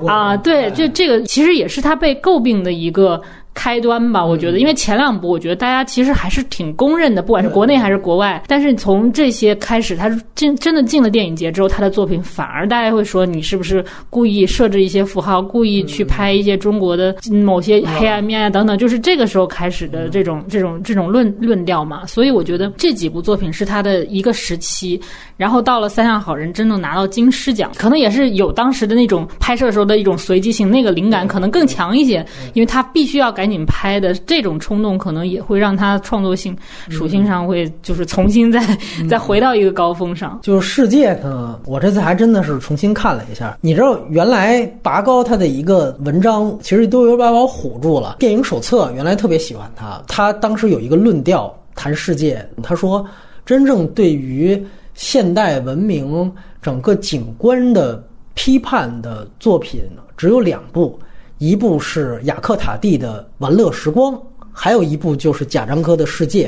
[0.07, 0.37] 啊？
[0.37, 3.21] 对，这这个其实也是他被诟病的一个。
[3.55, 8.43] 开端吧，我觉得，因为前两部我觉得大家其实还是挺公认的，不管是国内还是国外。
[8.47, 22.05] 但是从这些开始，他进真的进了电影节之后，他的作品反而大家会说你是不是故意设置一些符号，故意去拍一些中国的某些黑暗面啊等等，就是这个时候开始的这种这种这种论论调嘛。
[22.05, 24.99] 所以我觉得这几部作品是他的一个时期，
[25.37, 33.44] 然后到了《三项好人》真正拿到金狮奖，可能也是有当时的那种拍摄时候的一种随机性，那个灵感可能更强一些，因为他必须要改。
[33.45, 36.57] 赶紧拍的这种冲动，可能也会让他创作性
[36.89, 38.59] 属性上会就是重新再
[39.07, 40.39] 再回到一个高峰上。
[40.41, 43.55] 就是世界呢，我这次还真的是重新看了一下。
[43.61, 48.15] 你知道，原来拔高他的一个文章，其实都有把我唬住了。
[48.17, 53.05] 电影手册原来特别喜欢他，他当时有一个论调谈世界，他说，
[53.45, 54.59] 真正对于
[54.95, 58.03] 现代文明整个景观的
[58.33, 59.83] 批判的作品
[60.17, 60.99] 只有两部。
[61.37, 64.13] 一部是雅克塔蒂的《玩乐时光》，
[64.51, 66.47] 还有一部就是贾樟柯的《世界》。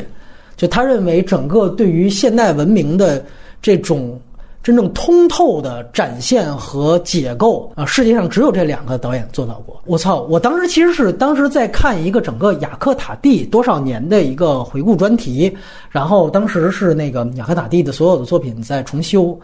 [0.56, 3.24] 就他认为，整个对于现代文明的
[3.62, 4.20] 这种
[4.64, 9.80] 真正通透的展现和解构啊，世界上只有这两个导演做到过。
[9.86, 10.22] 我操！
[10.24, 15.56] 我当时其实是当时在看一个整个雅克塔蒂多少年的一个回顾专题，
[15.90, 19.40] 然后当时是那个雅克塔蒂的所有的作品在重修，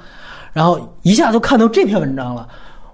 [0.51, 2.47] 然后一下就看到这篇文章了。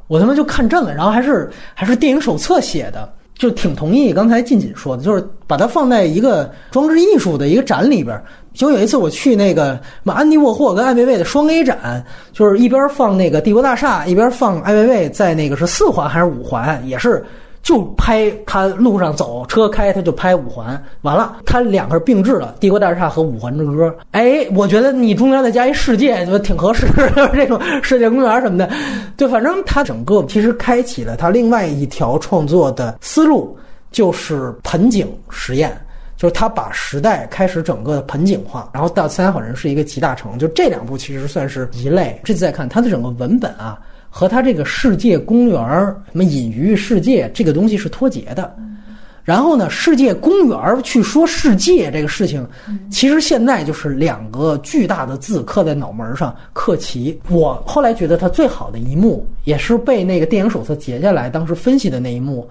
[0.09, 8.19] 我他妈就看正了，然后还是还是电影手册写的，就挺同意刚才近锦说的，就是把它放在一个装置艺术的一个展里边。
[8.51, 17.23] 就有一次我去那个马安迪沃霍跟艾薇薇的双 A 展，就是一边放那个帝国大厦，一边放艾薇薇在那个是四环还是五环，也是
[17.61, 23.95] 就拍他路上走，车开他就拍五环，完了他两个并置了，帝国大厦和五环之歌。
[24.11, 26.87] 哎，我觉得你中间再加一世界就挺合适，
[27.33, 28.69] 这种世界公园什么的，
[29.17, 33.57] 就，反正他整个其实开启了他另外一条创作的思路，
[33.91, 35.75] 就是盆景实验。
[36.17, 42.19] 就是他把时代开始整个的盆景化，然后到《三好人》是一个集大成，就这两部其实算是一类。
[42.25, 48.55] 这次再看它的整个文本啊，和他这个世界公园儿什么隐于世界这个东西是脱节的。
[49.23, 52.47] 然后呢，世界公园儿去说世界这个事情，
[52.89, 57.19] 其实现在就是两个巨大的字刻在脑门上刻齐。
[57.29, 62.49] 我后来觉得他最好的一幕，也是被那个电影手册截下来当时分析的那一幕。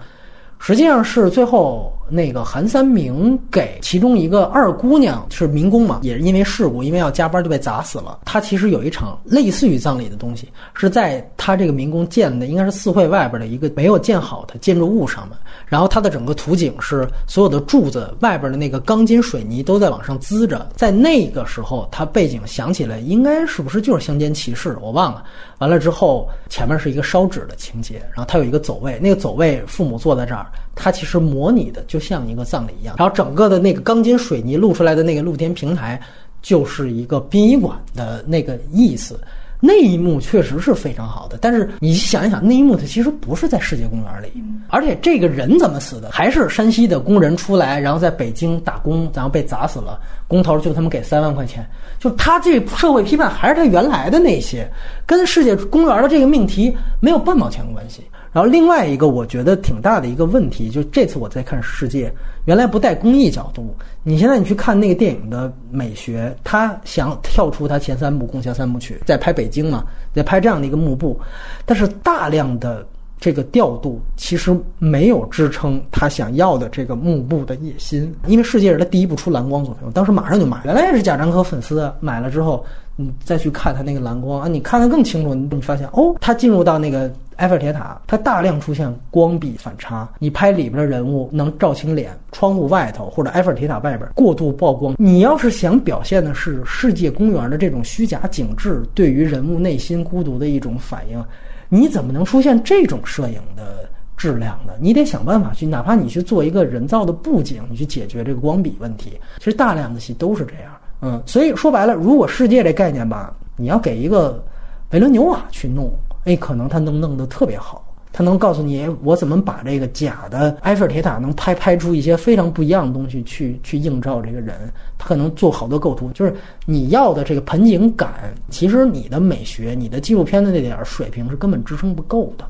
[0.57, 8.19] 实际上是最后那个韩三明给其中一个二姑娘是民工嘛，也是因为事故，因为要加班就被砸死了。
[8.25, 15.37] 他其实有一场类似于葬礼的东西，是在他这个民工建的应该是四会外边的一个没有建好的建筑物上面。
[15.65, 20.67] 然后它的整个图景是所有的柱子外边的那个钢筋水泥都在往上滋着。
[20.75, 25.23] 在那个时候，他背景想起来应该是不是就是乡间骑士，我忘了。
[25.59, 32.95] 完了之后，前面是一个烧纸的情节，然后他有一个走位，那个走位父母坐在这儿，他其实模拟的就像一个葬礼一样。
[32.97, 35.99] 然后整个的那个钢筋水泥露出来的那个露天平台，
[36.41, 39.19] 就是一个殡仪馆的那个意思。
[39.61, 44.31] 那一幕确实是非常好的，但是你想一想，那一幕它其实不是在世界公园里，
[44.69, 54.65] 而且这个人怎么死的，还是山西的工人出来，然后在北京打工，然后被砸死了，工头就他妈给三万块钱，就他这社会批判还是他原来的那些，
[55.05, 58.01] 跟世界公园的这个命题没有半毛钱关系。
[58.31, 62.13] 然后另外一个我觉得挺大的一个问题，就这次我在看世界，
[62.45, 71.19] 原来不带公益角度，你现在你去看那个电影的美学，他想跳出他前三部《共享三部曲》，在拍北京嘛，在拍这样的一个幕布，
[71.65, 72.85] 但是大量的
[73.19, 82.63] 这个调度其实没有支撑他想要的这个幕布的野心，因为世界是他第一部出蓝光作品，当时马上就买，原来也是贾樟柯粉丝，买了之后。
[83.01, 90.09] 你再去看它那个蓝光啊，你看得更清楚，你发现哦，它进入到那个埃菲尔铁塔，它大量出现光比反差。
[90.19, 94.95] 你拍里边的人物能照清脸，窗户外头或者埃菲尔铁塔外边过度曝光。
[94.97, 101.23] 你要是想表现的是世界公园的这种虚假景致对于人物内心孤独的一种反应，
[101.69, 104.73] 你怎么能出现这种摄影的质量呢？
[104.77, 109.17] 你得想办法去，哪怕你去做一个人造的布景，你去解决这个光比问题。
[109.37, 110.73] 其实大量的戏都是这样。
[111.01, 114.43] 嗯，所以说白了，如果世界这概念吧，你要给一个
[114.91, 115.91] 维伦纽瓦去弄，
[116.25, 124.55] 哎，可能他能弄得特别好，他能告诉你我怎么把这个假的埃菲尔铁塔能拍拍出一些非常不一样的东西去去映照这个人，
[124.97, 126.35] 他可能做好多构图，就是
[126.65, 132.45] 你要的这个盆景感，其实你的美学、你的纪录片的那点水平是根本支撑不够的。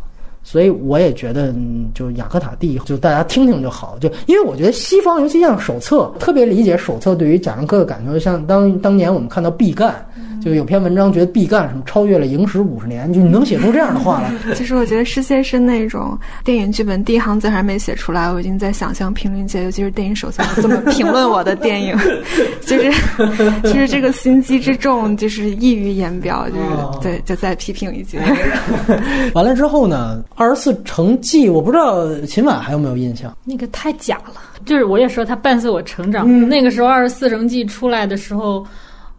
[0.52, 1.54] 所以我也觉得，
[1.94, 4.00] 就雅克塔蒂，就大家听听就好。
[4.02, 8.18] 就因为我觉得西方，尤其像手册，特别理解手册对于贾樟柯的感受。
[8.18, 9.94] 像当当年我们看到毕赣，
[10.44, 14.32] 就有篇文章觉得毕赣什么超越了影史五十年，就你能写出这样的话来。
[14.56, 21.96] 其实我觉得世界是那种电影剧本第一行字还没写出来，我已经在想象评论界，尤其是电影手册怎么评论我的电影。
[22.66, 22.92] 就是
[23.66, 26.48] 其实这个心机之重，就是溢于言表。
[26.50, 26.62] 就是
[27.02, 28.18] 对，就再批评一句。
[29.36, 30.24] 完了之后呢？
[30.40, 33.38] 二十四城记，我不知道秦晚还有没有印象？
[33.44, 36.48] 那个太假了，就是我也说它伴随我成长。
[36.48, 38.66] 那个时候二十四城记出来的时候，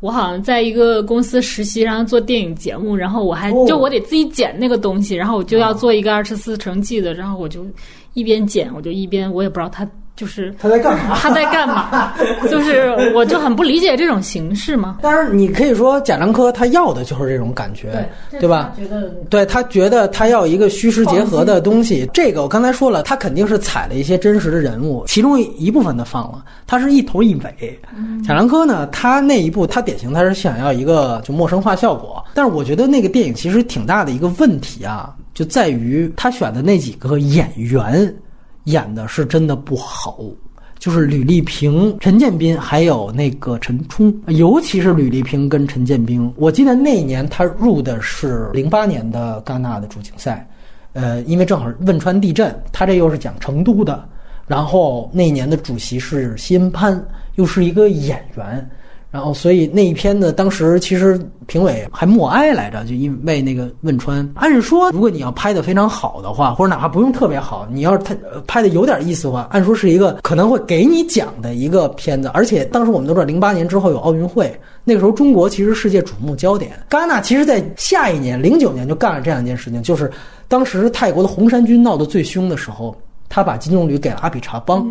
[0.01, 7.67] 我好像在一个公司实习，然后做电影节目，然后我还就我得自己剪那个东西，然后我就要做一个二十四城记的，然后我就
[8.15, 9.87] 一边剪，我就一边我也不知道他。
[10.21, 11.17] 就是他在干嘛？
[11.17, 12.13] 他在干嘛？
[12.51, 14.99] 就是我就很不理解这种形式嘛。
[15.01, 18.07] 当然，你可以说贾樟柯他要的就是这种感觉，
[18.39, 18.75] 对吧？
[19.31, 22.07] 对他觉得他要一个虚实结合的东西。
[22.13, 27.81] 这个我刚才说了，他肯定是采了一些真实的人物，其中一部分的放了，他是一头一尾。
[28.23, 38.15] 贾樟柯呢，他那一部他典型他是想要一个就陌生化效果，但是我觉得那个电影其实挺大的一个问题啊，就在于他选的那几个演员。
[38.65, 40.19] 演的是真的不好，
[40.79, 46.33] 就是吕丽萍、陈建斌还有那个陈冲，尤其是吕丽萍跟陈建斌。
[46.37, 50.49] 我记得那一年他入的是零八年的戛纳的主竞赛，
[50.93, 54.07] 呃，因为正好汶川地震，他这又是讲成都的，
[54.47, 57.03] 然后那一年的主席是西恩潘，
[57.37, 58.71] 又是一个演员，
[59.11, 64.29] 然后，所以那一篇呢，当时其实评委还默哀来着，就因为那个汶川。
[64.37, 68.15] 按说，如果你要拍的非常好的话，或者哪怕不用特别好，你要是他
[68.47, 72.31] 拍的有点意思的话，按说是一个可能会给你奖的一个片子。
[72.33, 76.79] 而且当时我们都知道，零八年之后有奥运会，那个时候中国其实世界瞩目焦点。
[76.89, 80.09] 戛纳其实在下一年零九年就干了这样一件事情，就是
[80.47, 82.97] 当时泰国的红衫军闹得最凶的时候。
[83.31, 84.85] 他把金棕榈给了阿比查邦，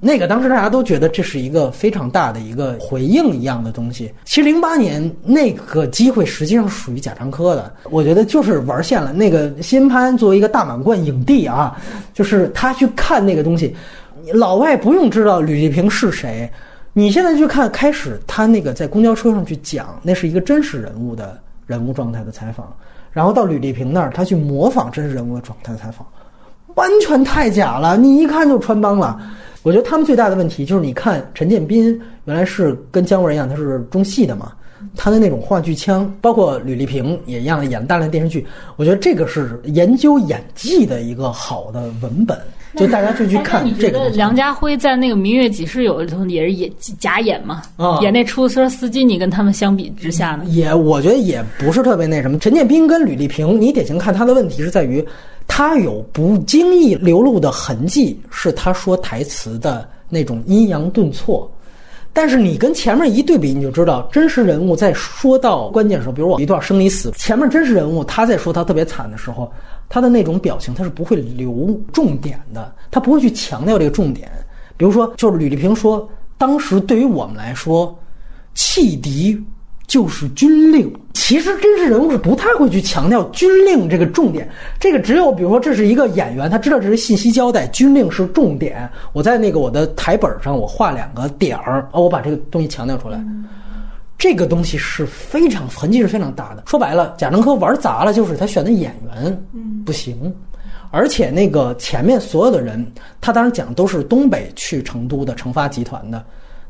[0.00, 4.12] 那个当时大家都觉得这是一个非常大的一个回应一样的东西。
[4.24, 9.12] 其实零八年那个机会实际上属于贾樟柯的，我觉得就是玩线了。
[9.12, 11.80] 那个新潘作为一个大满贯影帝啊，
[12.12, 13.76] 就是他去看那个东西，
[14.34, 16.50] 老外不用知道吕丽萍是谁，
[16.92, 22.74] 你现在去看开始他那个在公交车上去讲，那是一个真实人物的人物状态的采访，
[23.12, 26.04] 然后到吕丽萍那儿，他去模仿真实人物的状态采访。
[26.74, 29.18] 完全太假了，你一看就穿帮了。
[29.62, 34.52] 我觉得他们最大的问题就是，你看陈建斌原来是跟姜文一样，他是中戏的嘛，
[34.96, 38.44] 他的那种话剧腔，包括吕丽萍也一样演大量电视剧。
[38.74, 42.36] 我觉得这个是研究演技的一个好的文本，
[42.74, 44.08] 就大家就去看这个。
[44.08, 46.68] 梁家辉在那个《明月几时有》里头也是演
[46.98, 47.62] 假演嘛，
[48.00, 50.44] 演那出租车司机，你跟他们相比之下呢？
[50.46, 52.36] 也我觉得也不是特别那什么。
[52.40, 55.06] 陈建斌跟吕丽萍，你典型看他的问题是在于。
[55.46, 61.50] 他有不经意流露的痕迹，是他说台词的那种阴阳顿挫。
[62.14, 69.50] 但是你跟前面一对比，你就知道真实人物在说到关键时候，比如我一段生离死，前面真实人物他在说他特别惨的时候，
[69.88, 74.30] 他的那种表情他是不会留重点的，他不会去强调这个重点。
[74.76, 77.98] 比如说，就是吕丽萍说，当时对于我们来说，
[78.54, 79.42] 汽笛。
[79.86, 84.48] 就是军令，其实真实人物是不太会去强调军令这个重点。
[84.80, 88.88] 这个只有比如说这是一个演员，他知道这是信息交代，军令是重点。
[89.12, 93.22] 我在那个我的台本上我画两个点儿，哦，我把这个东西强调出来。
[94.16, 96.62] 这个东西是非常痕迹是非常大的。
[96.66, 99.44] 说白了，贾樟柯玩砸了，就是他选的演员
[99.84, 100.32] 不行，
[100.92, 102.86] 而且那个前面所有的人，
[103.20, 106.24] 他当时讲都是东北去成都的成发集团的。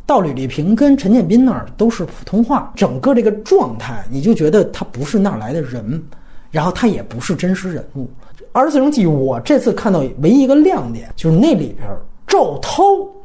[0.04, 6.02] 到吕丽萍跟陈建斌那儿都是普通话，整个这个状态你就觉得他不是那儿来的人，
[6.50, 8.10] 然后他也不是真实人物。
[8.52, 11.88] 二十四城记，我这次看到唯一一个亮点就是那里边
[12.26, 12.82] 赵涛。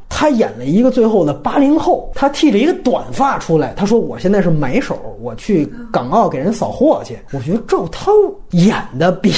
[0.10, 3.74] 他演了一个最后的八零后，他剃了一个短发出来。
[3.76, 8.12] 他说：“我现在是买手，我去港澳给人扫货去。”我觉得赵涛
[8.52, 9.32] 演的比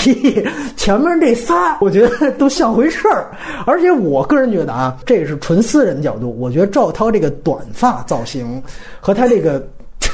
[0.78, 3.32] 前面这仨，我觉得都像回事儿。
[3.66, 8.62] 而且我个人觉得啊，这是纯私人角度，我觉得赵涛这个短发造型
[9.00, 9.68] 和他这个。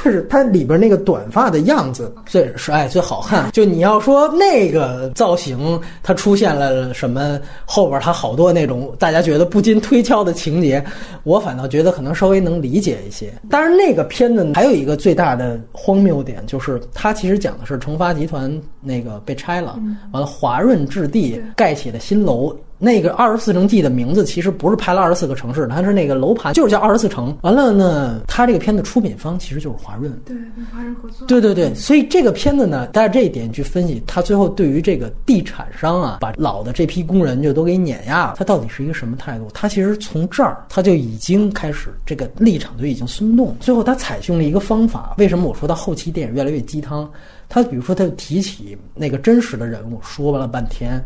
[0.06, 3.50] 就是他里边那个短发的样子最是哎最好看。
[3.50, 10.84] 就你要说那个造型，它出现了什么后边，它好多那种大家觉得不禁推敲的情节，
[11.24, 13.32] 我反倒觉得可能稍微能理解一些。
[13.50, 19.76] 当然，那个片子还有一个最大的荒谬点，就是它其实讲的是成发集团那个被拆了，
[20.12, 22.56] 完了华润置地盖起了新楼。
[22.78, 27.34] 那个二十四城记的名字其实不是拍了二十四个城市，它是那个楼盘就是叫二十四城。
[27.42, 31.26] 完了呢，它这个片子出品方其实就是华润，对，跟华润合作。
[31.26, 39.48] 对对对，所以这个片子呢，带着这一点去分析，它最后对于这个地产商啊，把老的这批工人就都给碾压了，它到底是一个什么态度？
[39.54, 43.56] 它其实从这儿它就已经开始这个立场就已经松动。
[43.58, 47.10] 最后他采用了一个方法，为什么我说他后期电影越来越鸡汤？
[47.48, 51.02] 他比如说他提起那个真实的人物，说了半天。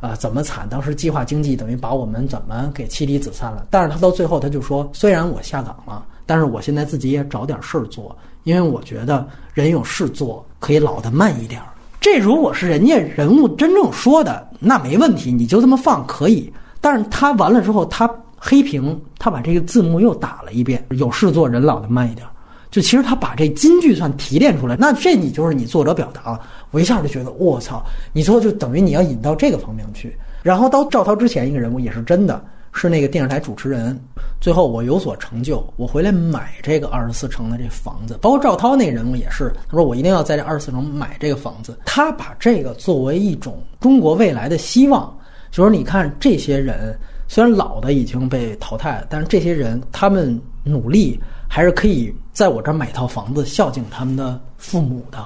[0.00, 0.66] 啊，怎么惨？
[0.68, 3.66] 当时计划经济等于把我们怎么给妻离子散了？
[3.70, 11.66] 但是他到最后他就说，虽然我下岗了，但是我现在自己也找点事儿做，因为我觉得人有事做可以老得慢一点儿。
[12.00, 16.50] 这如果是人家人物真正说的，那没问题，你就这么放可以。
[16.80, 22.26] 但是他完了之后，他黑屏，他把这个字幕又打了一遍，有事做人老得慢一点。
[22.70, 26.40] 就其实他把这金句算提炼出来，那这你就是你作者表达了。
[26.70, 27.84] 我一下就觉得，我操！
[28.12, 30.16] 你最后就等于你要引到这个方面去。
[30.42, 32.42] 然后到赵涛之前一个人物也是真的，
[32.72, 33.98] 是那个电视台主持人。
[34.40, 38.18] 最后我有所成就，我回来买这个二十四城的这房子。
[38.22, 41.78] 包括赵涛那个人物也是，他说我一定要在这二十四城买这个房子。
[41.84, 45.14] 他把这个作为一种中国未来的希望，
[45.50, 46.96] 就是你看这些人
[47.28, 51.20] 虽然老的已经被淘汰了，但是这些人他们努力。
[51.52, 55.18] 还是可以在我这儿买套房子，孝敬他们的父母的。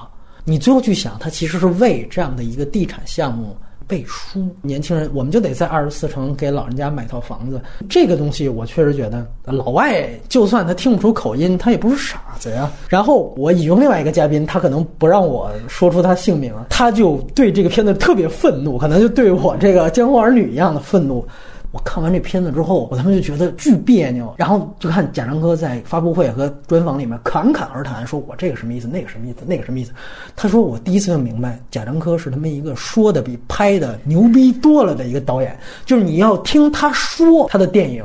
[0.44, 4.46] 你最后去想，他其实是为这样的一个地产项目背书。
[4.60, 7.60] 年轻人，我们就得在二十四城给老人家买套房子。
[7.88, 12.70] 这个东西，我确实觉得老外就算他听不出口音，他也不是傻子呀。
[12.88, 21.26] 然后我引用另外一个嘉宾，他可能不让我说出他姓名，他就对这个片子特别愤怒，可能就对我这个《江湖儿女》一样的愤怒。
[21.74, 24.32] 我看完这片子之后，我他妈就觉得巨别扭。
[24.38, 29.90] 然后就看贾樟柯在发布会和专访里面侃侃而谈，说我这个什么意思，那个什么意思，那个什么意思。
[30.36, 35.58] 他说我第一次就明白，贾樟柯是他妈一个说的比拍的牛逼多了的一个导演。
[35.84, 38.04] 就是你要听他说他的电影。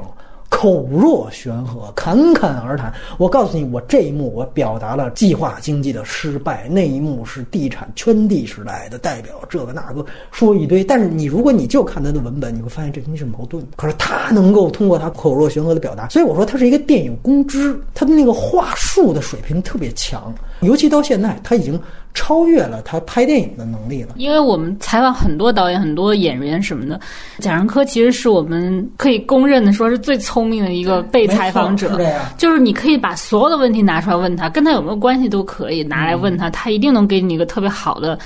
[0.49, 2.91] 口若悬河，侃侃而谈。
[3.17, 10.83] 我告诉你，我这一幕我表达了计划经济的失败，那一幕是地产圈地时代的代表，这个那个说一堆。
[10.83, 13.69] 但是你如果你就看他的文本，你会发现这东西是矛盾的。
[13.77, 21.79] 可是他能够通过他口若悬河的表达，所以我说他是一个电影公知，他的那个话术的水平特别强，尤其到现在他已经。
[22.13, 24.09] 超越了他拍电影的能力了。
[24.17, 26.99] 因为我们采访很多导演、很多演员什么的，
[27.39, 31.99] 贾樟柯其实是我们可以公认的说是最聪明的一个被采访者。
[32.37, 38.17] 就是你可以把所有的问题拿出来问他，跟他有没有关系都可以拿来问他，他一定能给你一个特别好的。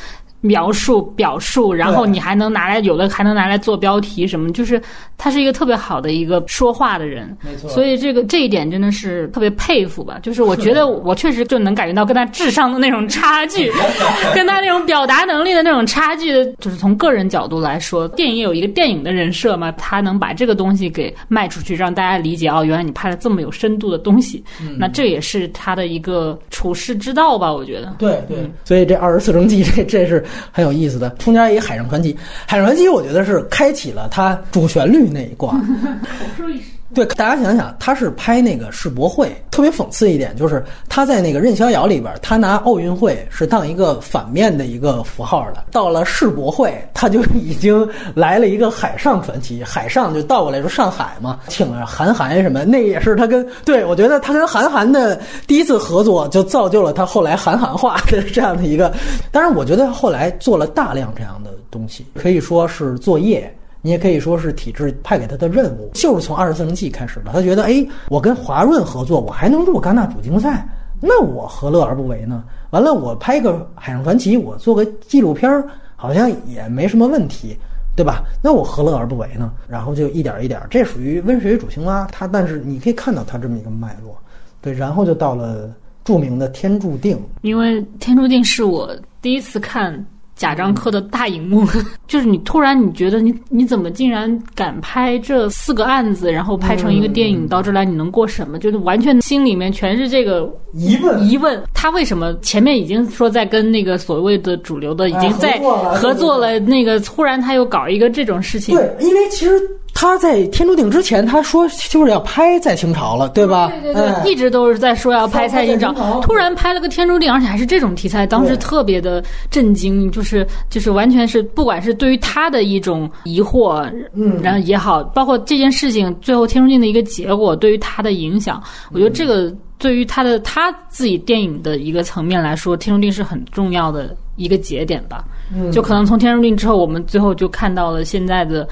[0.44, 4.80] 描述表述，然后你还能拿来，有的还能拿来做标题什么，就是
[5.18, 7.70] 他是一个特别好的一个说话的人，没错。
[7.70, 10.20] 所以这个这一点真的是特别佩服吧。
[10.22, 13.72] 就是我觉得我确实就能感觉到跟他智商的那种差距，
[14.36, 16.34] 跟他那种表达能力的那种差距。
[16.60, 24.44] 就是从个人角度来说，电影有一个电影的人设嘛，他能把这个东西给卖出去，让大家理解哦，原来你拍了这么有深度的东西。
[24.78, 27.54] 那这也是他的一个处世之道吧？
[27.54, 27.96] 我觉得。
[27.98, 28.38] 对对。
[28.66, 30.22] 所以这二十四城记，这这是。
[30.52, 32.14] 很有意思的，中间一《海上传奇》，
[32.46, 35.60] 《海上传奇》我觉得是开启了它主旋律那一挂。
[36.94, 45.66] 对，大家想想，他是拍那个世博会，特别讽刺一点就是他在那个《任逍遥》里边，他拿奥运会是当一个反面的一个符号的。
[45.72, 58.94] 到了世博会，他就已经来了一个海上传奇，海上就倒过来说上海嘛，请了韩寒什么，那也是他跟对我觉得他跟韩寒的第一次合作，就造就了他后来韩寒化的这样的一个。
[59.32, 63.52] 当然，我觉得后来做了大量这样的东西，可以说是作业。
[63.86, 67.34] 你也可以说是体制派给他的任务，就是从《二十四城记》开始的。
[67.34, 70.66] 他觉得，哎，我跟华润合作，我还能入戛纳主竞赛，
[71.02, 72.46] 那我何乐而不为呢？
[72.70, 75.68] 完了，我拍个《海上传奇》，我做个纪录片儿，
[75.98, 77.58] 好像也没什么问题，
[77.94, 78.24] 对吧？
[78.42, 79.52] 那我何乐而不为呢？
[79.68, 82.08] 然后就一点一点，这属于温水煮青蛙。
[82.10, 84.18] 他，但是你可以看到他这么一个脉络，
[84.62, 85.70] 对，然后就到了
[86.06, 88.90] 著名的《天注定》，因为《天注定》是我
[89.22, 89.94] 第一次看。
[90.36, 91.66] 贾樟柯的大荧幕，
[92.08, 98.58] 就是你突然你觉得你你怎么竟然敢拍这四个案子，然后拍成一个电影到这来，你能过审吗？
[98.58, 101.28] 就是完全心里面全是这个疑问。
[101.28, 105.60] 疑问，他为什么前面已经说在跟那个所谓的主流的已经在
[105.94, 108.76] 合作了，那个突然他又搞一个这种事情？
[108.76, 109.62] 对，因为其实。
[110.04, 113.72] 他在《天注定》之前，他说就是要拍在清朝了，对吧？
[113.82, 135.24] 对对对，一直都是在说要拍在清朝，突然拍了个《天注定》，而且还是这种题材，当时特别的震惊，就是就是完全是，不管是对于他的一种疑惑，嗯，然后也好，包括这件事情最后《天注定》的一个结果，对于他的影响，我觉得这个对于他的他自己电影的一个层面来说，《天注定》是很重要的一个节点吧。
[135.56, 138.68] 嗯，就可能从《天注定》之后，我们最后就看到了现在的。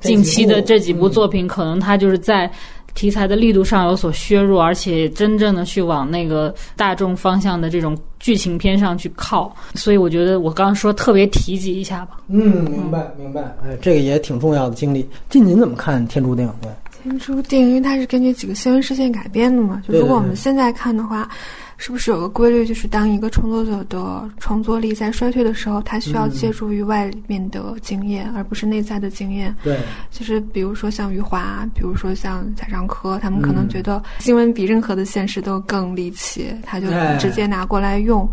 [0.00, 2.50] 近期的这几部作品，可能它就是在
[2.94, 9.54] 题材的力度上有所削弱，而且真正的去往那个大众方向的这种剧情片上去靠。
[9.74, 12.18] 所以我觉得我刚刚说特别提及一下吧。
[12.28, 13.42] 嗯，明白明白。
[13.62, 15.08] 哎，这个也挺重要的经历。
[15.28, 16.48] 这您怎么看《天注定》？
[16.60, 16.70] 对，
[17.02, 19.82] 《天注定》因为它是根据几个新闻事件改编的嘛。
[19.86, 21.28] 就如果我们现在看的话。
[21.82, 29.56] 是不是有个规律，就是当一个创作者的创作力在衰退的时候，他需要借助于外面的经验，而不是内在的经验？
[29.64, 36.86] 对，就是比如说像余华，比如说像贾樟柯，他们可能觉得新闻比任何的现实都更离奇，他就
[37.18, 38.28] 直接拿过来用，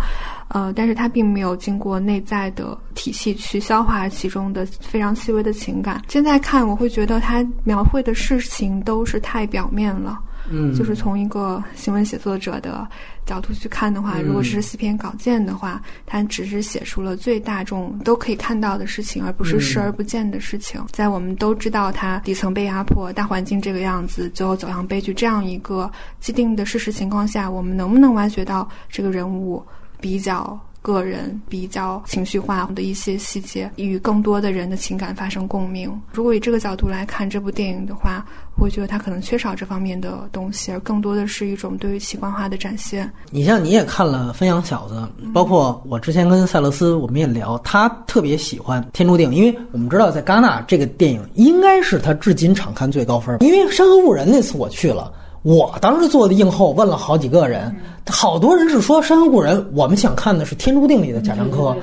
[0.49, 6.01] 呃，但是他并没有经过内在的体系去消化其中的非常细微的情感。
[6.09, 10.19] 现在看，我会觉得他描绘的事情都是太表面了。
[10.49, 12.87] 嗯，就是从一个新闻写作者的
[13.25, 20.83] 角度去看的话，如果是四篇稿件的话，它只是写出了最大众都可以看到的事情，而不是视而不见的事情。
[20.91, 29.61] 在我们都知道它底层被压迫、大环境这个样子，最后走向悲剧这样一个既定的事实情况下，我们能不能挖掘到这个人物
[29.99, 30.59] 比较？
[30.93, 35.91] 个人比较情绪化的一些细节，与更多的人的情感发生共鸣。
[36.13, 38.25] 如果以这个角度来看这部电影的话，
[38.57, 43.11] 我觉得它可能缺少这方面的东西，而更多的是一种对于奇观化的展现。
[43.31, 53.37] 你像你也看了《分享小子》，包括我之前跟塞勒斯我们也聊，他特别喜欢《天注定》，因为我们知道在戛纳这个电影应该是他至今场刊最高分。
[53.41, 55.11] 因为《山河故人》那次我去了。
[55.47, 57.73] 我当时做的映后，问了好几个人，
[58.05, 61.73] 好多人是说《山河故人》，我们想看的是《天注定》里的贾樟柯，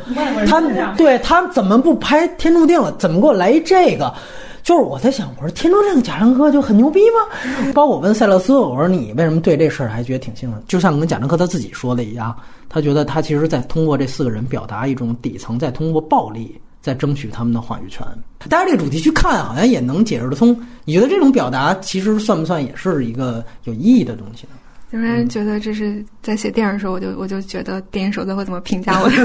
[0.47, 0.61] 他
[0.99, 2.95] 对他怎么不拍《天注定》了？
[2.99, 4.12] 怎么给我来一这个？
[4.62, 7.73] 就是我在想，我说天注定贾樟柯就很牛逼吗？
[7.73, 10.62] 包括我问塞勒斯，我说你为什么对这事儿还觉得挺兴奋？
[10.69, 12.37] 就像跟贾樟柯他自己说的一样，
[12.69, 16.55] 他觉得他其实在通过这四个人表达一种底层，在通过暴力
[16.85, 18.07] 在争取他们的话语权。
[18.51, 20.55] 但是，这个主题去看好像也能解释得通。
[20.85, 24.51] 你觉得这种表达其实算不算也是一个有意义的东西呢？
[24.95, 29.11] 仍然觉得这是在写电影的时候，我就我就觉得电影手册会怎么评价我。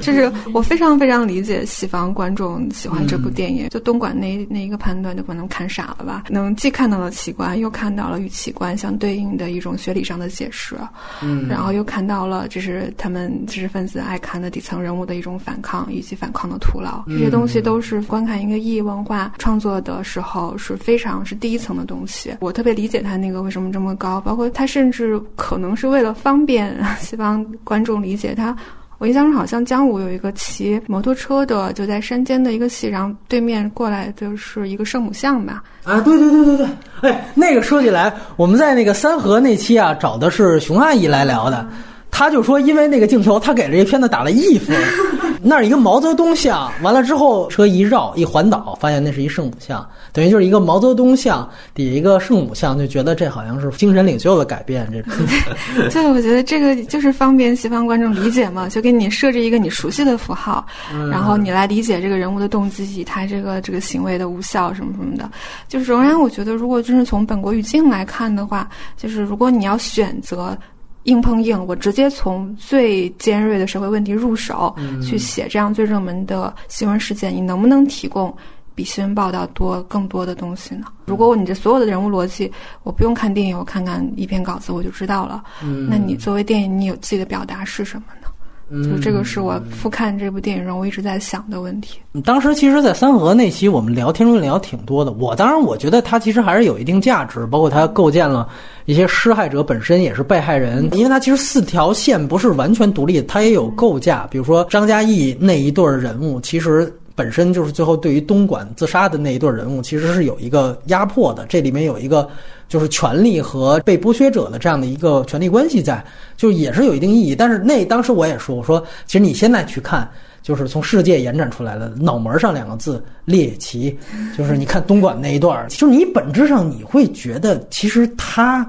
[0.00, 6.24] 就是我非常非常理解西方观众喜欢这部电影，就东莞那那一个判断就可能看傻了吧？
[6.28, 10.74] 能既看到了奇观，又看到了与奇观相对应的一种学理上的解释，
[11.22, 22.34] 嗯，然后又看到了这是他们知识分子爱看的底层人物的一种反抗以及反抗的徒劳，这些东西都是观看一个异文化创作的时候是非常是第一层的东西。
[22.40, 28.56] 我特别理解他那个为什么这么高，包括他甚至可能是为了方便 西方观众理解他。
[28.98, 35.62] 我印象中好像姜武有一个骑摩托车的，就在山间的一个戏，然后对面过来就是一个圣母像吧。
[35.82, 36.66] 啊，对对对对
[37.02, 41.68] 对，哎，那个说起来，我们在那个三河那期啊，找的是熊阿姨来聊的，
[42.14, 44.74] 她就说因为那个镜头，他给这片子打了一分。
[45.46, 54.88] 那是一个毛泽东像，完了之后车一绕一环岛，发现那是一圣母像，等于就是一个毛泽东像底下一个圣母像，就觉得这好像是精神领袖的改变。
[54.90, 55.02] 这
[55.90, 60.64] 对，我觉得这个就是方便西方观众理解嘛，就给你设置一个你熟悉的符号，
[61.10, 65.28] 然后你来理解这个人物的动机以他这个这个行为的无效什么什么的。
[65.68, 70.56] 就是仍然，我觉得如果真是从本国语境来看的话，就是如果你要选择。
[71.04, 78.34] 硬碰硬，我直接从最尖锐的社会问题入手去写这样最热门的新闻事件，你能不能提供
[78.74, 80.86] 比新闻报道多更多的东西呢？
[81.06, 82.50] 如果你这所有的人物逻辑，
[82.82, 85.44] 我不用看电影，我看看一篇稿子我就知道了，
[85.88, 88.28] 那你作为电影，你有自己的表达是什么呢？
[88.70, 91.98] 就这个是我复看这部电影中我一直在想的问题。
[92.24, 95.12] 当时其实，在三河那期我们聊天中聊挺多的。
[95.12, 98.48] 我当然我觉得它其实还是有一定价值，包括它构建了
[98.86, 104.26] 一些施害者本身也是被害人，因为它其实四条线不是完全独立的，它也有构架。
[104.30, 106.92] 比如说张嘉译那一对人物，其实。
[107.14, 111.46] 本身就是最后对于东莞自杀的那一对人物，其实是有一个压迫的。
[111.48, 112.28] 这里面有一个
[112.68, 116.04] 就是权力和被剥削者的这样的一个权力关系在，
[116.36, 117.36] 就也是有一定意义。
[117.36, 120.10] 但是那当时我也说，我说其实你现在去看，
[120.42, 123.96] 就是从世界延展出来的脑门上两个字猎奇，
[124.36, 128.68] 就是你看东莞那一段，就是你本质上你会觉得其实他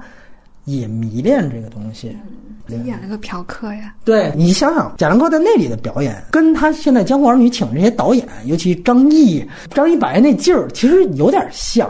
[0.66, 2.14] 也迷恋这个东西。
[2.84, 3.94] 演了个嫖客呀！
[4.04, 11.88] 对你想想，贾樟柯在那里的表演，跟他现在《江湖儿女》请这些导演，尤其张译、张一白那劲儿，其实有点像，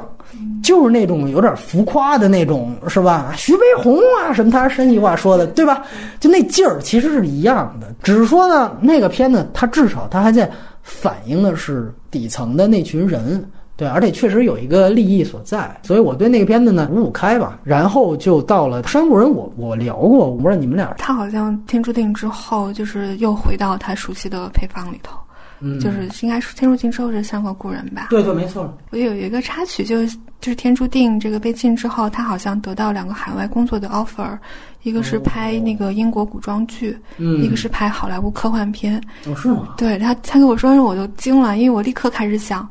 [0.62, 3.33] 就是那种有点浮夸的那种，是吧？
[3.39, 5.83] 徐悲鸿啊，什么他山西话说的，对吧？
[6.20, 10.51] 就那劲儿其实是一样的，只是说呢，那个片子它至少它还在
[10.83, 13.43] 反映的是底层的那群人。
[13.77, 17.59] 对，而且确实有一个利益所在，所以我对那个片子呢五五开吧。
[17.62, 20.95] 然后就到了《山谷人》，我我聊过，我不知道你们俩。
[20.97, 25.18] 他好像《天注定》之后，就是又回到他熟悉的配方里头，
[25.61, 28.07] 嗯，就是应该是《天注定》之后是《山河故人》吧？
[28.09, 28.72] 对对，没错。
[28.91, 34.39] 我有一个插曲，就是就是《天注定》这个被禁之后，他好像得到两个海外工作的 offer，
[34.85, 38.99] 一个是拍那个英国古装剧，嗯，一个是拍好莱坞科幻片。
[39.27, 39.74] 哦，是吗？
[39.77, 42.66] 对他，他跟我说，我就惊了，因为我立刻开始想。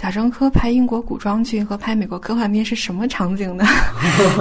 [0.00, 3.64] 贾樟柯拍英国古装剧和拍美国科幻片是什么场景呢？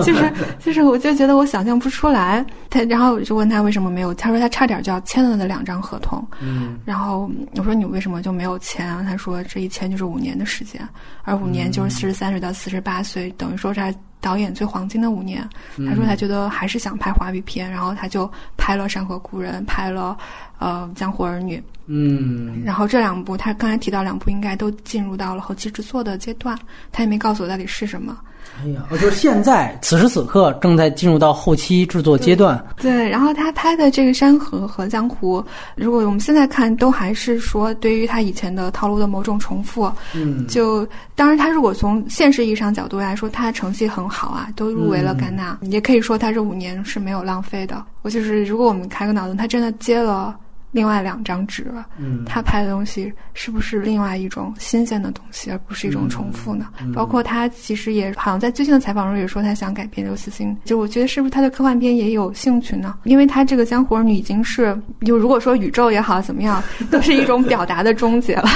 [0.06, 2.46] 就 是就是， 我就觉得我想象不出来。
[2.70, 6.24] 他然后我就问他为什么没有，他说他差点就要签了那两张合同。
[6.40, 9.04] 嗯，然后我说你为什么就没有签啊？
[9.04, 10.80] 他说这一签就是五年的时间，
[11.24, 13.82] 而五年就是四十三岁到四十八岁，等于说是
[14.20, 15.48] 导演最黄金的五年。
[15.88, 20.18] 他说他觉得还是想拍华语片，然后他就拍了《山河故人》，拍了
[20.60, 21.58] 呃《江湖儿女》。
[21.86, 26.58] 嗯，然后这两部他刚才提到两部应该都进入到了后期制作的阶段，
[26.92, 28.18] 他也没告诉我到底是什么。
[28.64, 32.64] 哎呀，就是现在 此时此刻正在进入到后期制作阶段。
[32.78, 35.40] 对，然后他拍的这个《山河》和《江湖》，
[35.76, 39.92] 如果我们现在看，都还是说对于他以前的套路的某种重复。
[40.16, 47.84] 嗯，就当然他如果从现实意义上角度来说，他成绩很好啊，都入围了戛纳，也可以说他这五年是没有浪费的。
[48.02, 50.36] 我就是如果我们开个脑洞，他真的接了。
[50.72, 56.68] 另外两张纸，嗯，他拍的东西是不是另外一种新鲜的东西，而不是一种重复呢？
[56.94, 62.96] 包括他其实也好像在最近的采访中也说他想改变刘慈欣，就我觉得是不是他对科幻片也有兴趣呢？
[63.04, 66.62] 因为他这个江湖儿女已经是，就如果说宇宙也好怎么样，
[66.92, 68.50] 都是一种表达的终结了。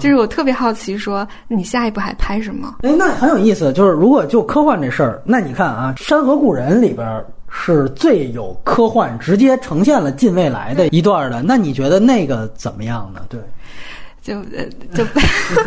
[0.00, 2.76] 就是我特别好奇，说你下一步还拍什么？
[2.82, 3.72] 哎，那很有意思。
[3.72, 7.24] 就是如果就科幻这事儿，那你看啊，《山河故人》里边。
[7.48, 11.42] 是最有科幻，直接呈现了近未来的一段的。
[11.42, 13.20] 那你觉得那个怎么样呢？
[13.28, 13.40] 对，
[14.26, 15.04] 就呃就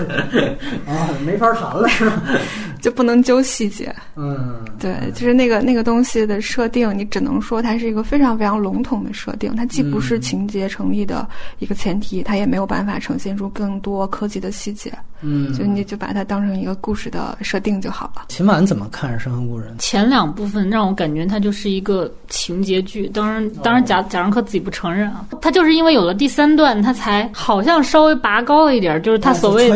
[0.86, 2.22] 啊，没法谈了是吧？
[2.82, 3.94] 就不能揪细节。
[4.18, 11.26] 嗯，对，就是那个那个东西的设定，你只能说它是一个非常非常笼统的设定，它既不是情节成立的
[11.60, 14.92] 一个前提，它也没有办法呈现出更多科技的细节。
[15.22, 18.24] 嗯，就你就把它当成一个故事的设定就好了。
[18.30, 19.74] 秦晚怎么看《山河故人》？
[19.78, 29.70] 前两部分让我感觉它就是一个情节剧，当然，当然贾贾樟柯自己不承认啊，他就是因为有了第三段，他才好像稍微拔高了一点，就是他所谓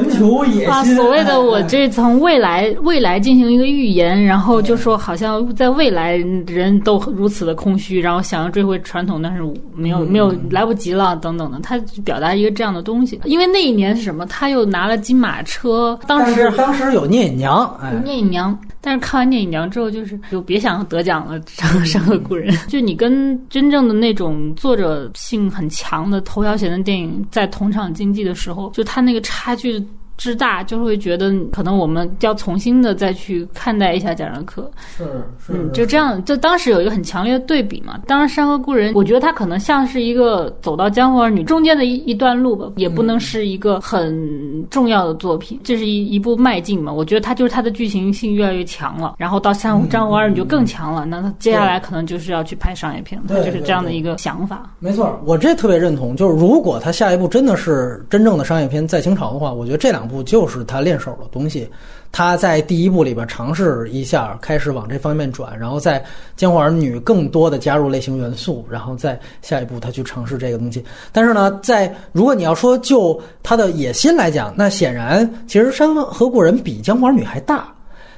[0.65, 6.15] 啊，所谓的我哎这从未来未来进行一个预言，然后就说好像在未来
[6.47, 9.43] 人都如此的空虚，然后想要追回传统，但是
[9.75, 13.21] 没有嗯没有来不及了等等的，他表达一个这样的东西。
[13.25, 14.25] 因为那一年是什么？
[14.25, 21.39] 他又拿了金马车，当时当时有聂隐娘，哎，聂隐娘，但是看完聂隐娘之后，就是就别想得奖了，
[21.85, 29.83] 《山河故人》就你跟真正的那种作者性很强的头条型的电影在同场竞技的时候，就他那个差距
[30.17, 34.69] 之大，就会觉得可能我们要重新的再去看待一下贾樟柯。
[34.95, 35.03] 是
[35.45, 37.99] 是嗯，就这样，就当时有一个很强烈的对比嘛。
[38.07, 45.59] 当然，《山河故人》，我觉得它可能像是一个走到江湖儿女中间的一一段路吧，也不能是一个很重要的作品。
[45.63, 46.91] 这是一一部迈进嘛。
[46.91, 51.05] 我觉得它就是它的剧情性越来越强了，然后到《山湖江湖儿女》就更强了。
[51.05, 54.69] 那他接下来可能就是要去拍商业片了，它对就是这样的一个想法。
[54.79, 56.15] 没错，我这特别认同。
[56.15, 61.69] 就是如果他下一步真的是真正的商业片《在清朝》的话，我觉得这两部就是他练手的东西。
[62.11, 65.99] 他在第一部里边尝试一下，开始往这方面转，然后在
[66.35, 70.85] 《江湖儿女》更多的加入类型元素，然后再下一步他去尝试这个东西。
[71.11, 77.67] 但是呢，在如果你要说就他的野心来讲，那显然其实《山河故人》比《江湖儿女》还大。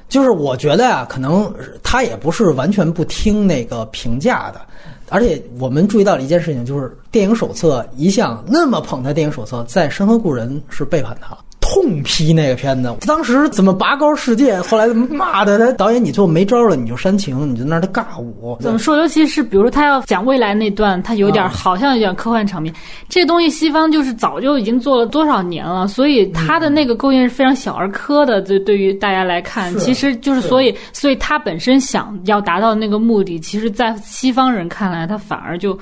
[0.08, 4.60] 就是我觉得啊，可能他也不是完全不听那个评价的，
[5.08, 11.38] 而且我们注意到了一件事情，就是电影手册一向那么捧他电影手册，在《山河故人》是背叛他了。
[11.68, 14.60] 痛批那个片子，当时怎么拔高世界？
[14.62, 18.56] 后来骂的他导演，你最后没招了，你就煽情，你就那儿尬舞。
[18.60, 18.96] 怎么说？
[18.96, 22.72] 尤其是比如说他要讲未来那段，他有点啊好像有点科幻场面。
[23.08, 28.40] 这东西西方就是早就已经做了多少年了，所以他的那个构建是非常小儿科的。
[28.40, 35.76] 对，对于大家来看，其实就是是所以，所以他本身想要达到那个目的，其实，在西方人看来，他反而就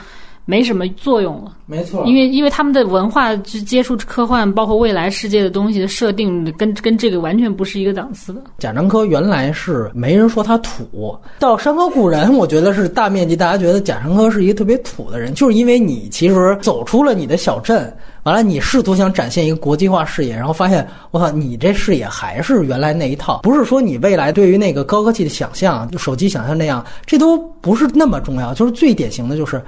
[0.45, 1.57] 没什么作用了。
[1.67, 8.43] 没错，因为因为他们的文化去接触科幻，包括未来世界的东西的设定，跟跟这个完全不是一个档次的。
[8.59, 17.91] 贾樟柯原来是没人说他土，到《山河故人》，我觉得是大面积大家觉得贾樟柯是一个特别土的人，就是因为你其实走出了你的小镇，
[18.25, 29.63] 完了你试图想展现一个国际化视野，然后发现我操，你这视野还是原来那一套，不是说你未来对于那个高科技的想象，就手机想象那样，这都不是那么重要，就是最典型的就是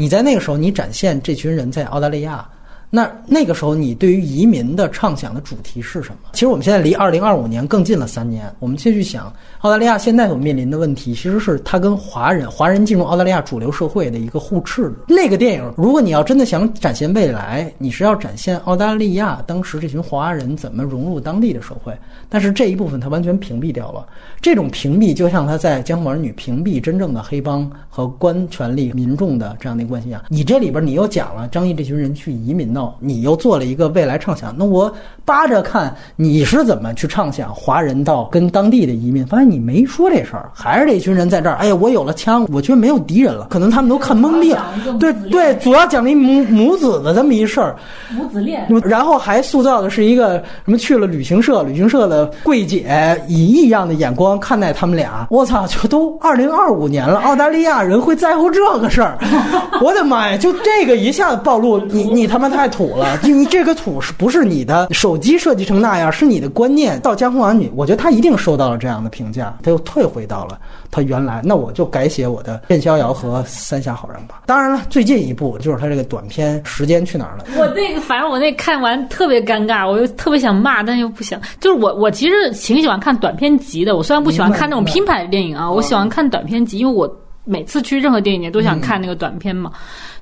[0.00, 2.48] 你在那个时候你展现这群人在澳大利亚。
[2.92, 6.30] 那那个时候，你对于移民的畅想的主题是什么？
[6.32, 8.52] 其实我们现在离二零二五年更近了三年。
[8.58, 14.92] 我们继续想，澳大利亚现在所面临的问题，其实是它跟华人、华人进入澳大利亚主流社会的一个互斥。
[15.06, 21.96] 那个电影，如果你要真的想展现未来，你是要展现澳大利亚当时这群华人怎么融入当地的社会。
[22.28, 24.04] 但是这一部分它完全屏蔽掉了。
[24.40, 30.20] 这种屏蔽，就像他在《江湖儿女》屏蔽真正的黑帮和官权力、民众的这样的一个关系一样。
[30.28, 34.54] 你这里边你又讲了张译这群人去移民的到，你又做了一个未来畅想。
[34.56, 34.92] 那我
[35.24, 41.56] 扒着看你是怎么去畅想华人到跟当地的移民，发现你没说这事儿，还是这群人在这儿。
[41.56, 44.64] 哎呀，我有了枪，我觉得没有敌人了，可能他们都看懵逼了。
[44.98, 47.76] 对对，主要讲了一母母子的这么一事儿。
[48.14, 55.26] 母子恋然后还塑造的是一个什么去了旅行社，旅行社的柜姐以异样的眼光看待他们俩。
[55.30, 59.18] 我操，就都二零二五年了， 澳大利亚人会在乎这个事儿？
[59.82, 60.36] 我的妈呀！
[60.36, 63.18] 就这个一下子暴露，你你他妈太土了！
[63.18, 66.10] 就你这个土是不是你的手机设计成那样？
[66.10, 66.98] 是你的观念。
[67.00, 70.58] 到江湖儿女，我觉得他一定受到了这样的评价，他又退回到了
[70.90, 71.40] 他原来。
[71.44, 74.42] 那我就改写我的任逍遥和三峡好人吧。
[74.46, 77.44] 当然了，最近一部就是他这个短片《时间去哪儿了》。
[77.58, 81.40] 我那个，反正我那看完特别尴尬，我又特别想骂，但又不想。
[81.60, 83.96] 就是我，我其实挺喜欢看短片集的。
[83.96, 87.10] 我虽然不喜欢看那种拼盘的电影啊，我喜欢看短片集，因为我
[87.44, 89.72] 每次去任何电影节都想看那个短片嘛，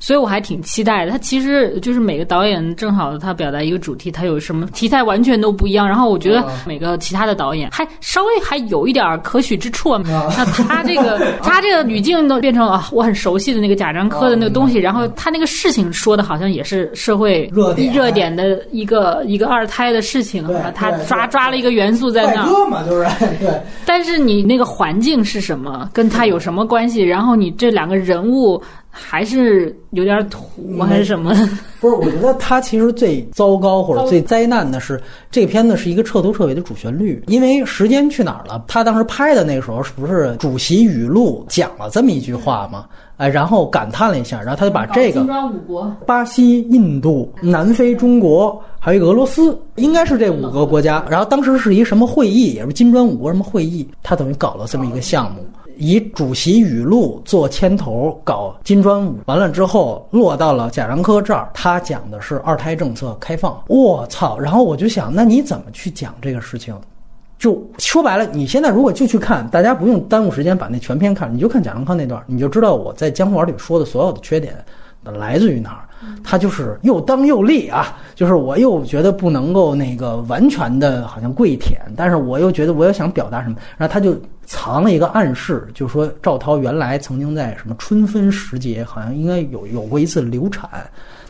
[0.00, 1.12] 所以我还挺期待的。
[1.12, 5.86] 他其实就是每个导演正好他表达一个主题，他有什么题材完全都不一样。
[5.86, 9.96] 然后我觉得每个其他的导演还稍微还有一点可取之处。
[9.98, 22.68] 那他这个 他这个语境都变成啊，我很熟悉的那个贾樟柯的那个东西，然后他那个事情说的好像也是社会热点热点的一个一个二胎的事情他抓抓了一个元素在那儿。
[22.68, 23.06] 嘛，就是
[23.40, 23.60] 对。
[23.86, 27.02] 但是你那个环境是什么，跟他有什么关系？
[27.02, 28.62] 然后你这两个人物
[29.00, 30.42] 还是有点土
[30.80, 31.32] 还是什么？
[31.80, 37.22] 不是，我觉得他其实最糟糕或者最灾难的是这片子是一个彻头彻尾的主旋律。
[37.28, 38.62] 因为时间去哪儿了？
[38.66, 42.86] 他当时拍的那个时候，是不是主席语录讲了这么一句话吗？
[43.16, 51.04] 哎，然后感叹了一下，然后他就把这个金砖五国，巴西、印度、南非、中国，还有一个俄罗斯，应该是这五个国家。
[51.10, 55.44] 然后当时是一什么会议，也是金砖五国什么会议，他等于搞了这么一个项目。
[55.78, 63.62] 以主席语录做牵头搞金砖五，完了之后落到了贾樟柯这儿，他讲的是二胎政策开放。
[63.68, 64.36] 我操！
[64.38, 66.76] 然后我就想，那你怎么去讲这个事情？
[67.38, 74.54] 就说白了，你现在如果就去看，大家不用耽误时间把那全篇看，你就看贾樟柯那段，你就知道我在《江湖儿》里说的所有的缺点
[75.04, 75.87] 来自于哪儿。
[76.22, 90.68] 他就是又当又立啊，就是我又觉得不能够那个完全的好像跪舔，但是我又觉得我又想表达什么，然后他就藏了一个暗示，就说赵涛原来曾经在什么春分时节，好像应该有有过一次流产，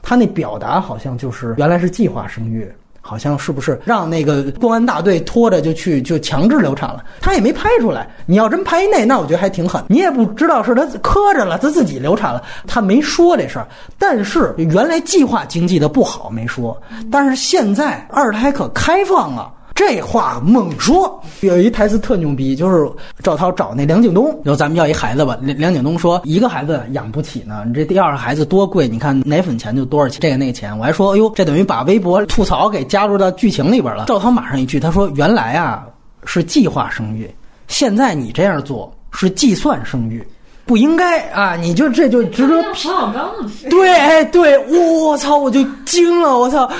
[0.02, 2.70] 他那表达好像就是原来是计划生育。
[3.08, 7.02] 好像是不是让那个公安大队拖着就去就强制流产了？
[7.22, 8.06] 他也没拍出来。
[8.26, 9.82] 你要真拍那，那我觉得还挺狠。
[9.88, 13.66] 你也不知道是他磕着了，他自己流产了，他没说这事儿。
[13.98, 16.78] 但是原来计划经济的不好没说，
[17.10, 19.50] 但是现在二胎可开放了。
[19.78, 22.90] 这话猛说，有一台词特牛逼，就是
[23.22, 25.38] 赵涛找那梁景东，说咱们要一孩子吧。
[25.40, 28.88] 梁梁景东说一个孩子养不起呢，你这第二个孩子多贵？
[28.88, 30.76] 你看奶粉钱就多少钱，这个那个钱。
[30.76, 34.06] 我还说，哎呦，这等于把微博吐槽给加入到剧情里边了。
[34.08, 35.86] 赵涛马上一句，他说原来啊
[36.24, 37.32] 是计划生育，
[37.68, 40.26] 现在你这样做是计算生育。
[40.68, 41.56] 不应该啊！
[41.56, 43.32] 你就这就值得彭小刚
[43.70, 46.70] 对，哎对，我操，我就惊了，我操！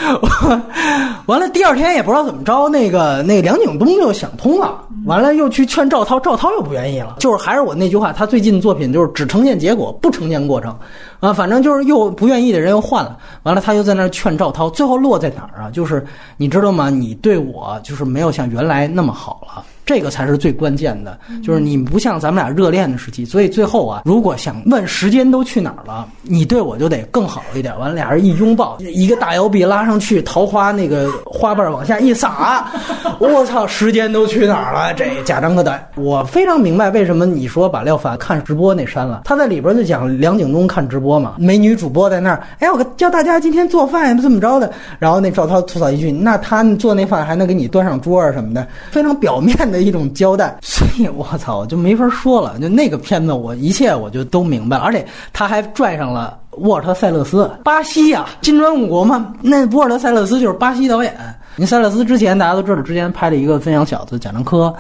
[1.25, 7.17] 完了，第二天也不知道怎么着，那个那个梁景东就想通了，完了又去劝赵涛，赵涛又不愿意了。
[7.19, 10.77] 就是还是我那句话，他最近作品就是只呈现结果，不呈现过程
[11.21, 11.33] 啊。
[11.33, 15.71] 反正就是又不愿意的人又换了，完了他又在那劝赵涛，最后落在哪儿啊？
[15.73, 16.91] 就是你知道吗？
[16.91, 19.65] 你对我就是没有像原来那么好了。
[19.89, 27.73] 这个才是最关键的，就是你不像咱们俩热恋的时期，所以最后啊，如果想问时间都去哪儿了，你对我就得更好一点。
[27.79, 32.71] 完了，俩人一拥抱，一个大摇臂拉上去，桃花那个花瓣往下一撒，
[33.19, 34.93] 我操，时间都去哪儿了？
[34.93, 49.78] 这贾樟柯的，我非常明白为什么你说把廖凡看直播那删了，他在里边就讲梁景东看直播嘛，美女主播在那儿，哎，我教大家今天做饭怎么着的，然后那赵涛吐槽一句，那他做那饭还能给你端上桌啊什么的，非常表面的。
[49.81, 52.59] 一种交代， 所以我操，就没法说了。
[52.59, 59.33] 就那个片子，我一切我就都明白了，而且他还拽上了沃尔特·塞勒斯，巴西呀，金砖五国嘛。
[59.43, 61.15] 那沃尔特·塞勒斯就是巴西导演。
[61.57, 64.75] 您塞勒斯之前大家都知道，之前拍了一个《分享小子》，贾樟柯。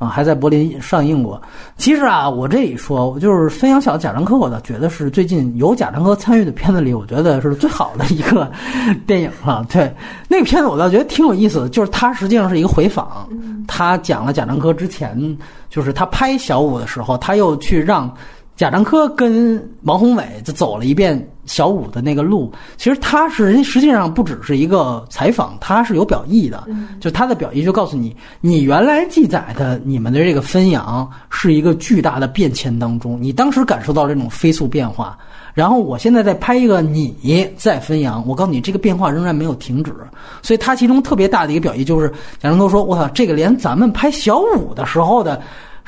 [0.00, 1.40] 啊，还在柏林上映过。
[1.76, 8.50] 其实啊，我这一说，我就是分享小贾樟柯，我倒觉得是最近有贾樟柯参与的片子里，我觉得是最好的一个
[9.06, 9.62] 电影了。
[9.70, 9.94] 对，
[10.26, 13.28] 那个片子我倒觉得挺有意思的，就是它实际上是一个回访，
[13.68, 15.38] 他讲了贾樟柯之前，
[15.68, 18.10] 就是他拍小五的时候，他又去让。
[18.60, 26.68] 贾樟柯跟王宏伟就走了一遍小五的那个路，其实他是人实际上不只是一个采访，他是有表意的，
[27.00, 35.16] 就他的表意就告诉你，你原来记载的你们的这个分阳是一个巨大的变迁当中，你当时感受到这种飞速变化，
[35.54, 37.16] 然后我现在再拍一个你
[37.56, 39.90] 在分阳，我告诉你这个变化仍然没有停止，
[40.42, 45.40] 所以他其中特别大的一个表意就是贾樟柯说，我操，这个连咱们拍小五的时候的。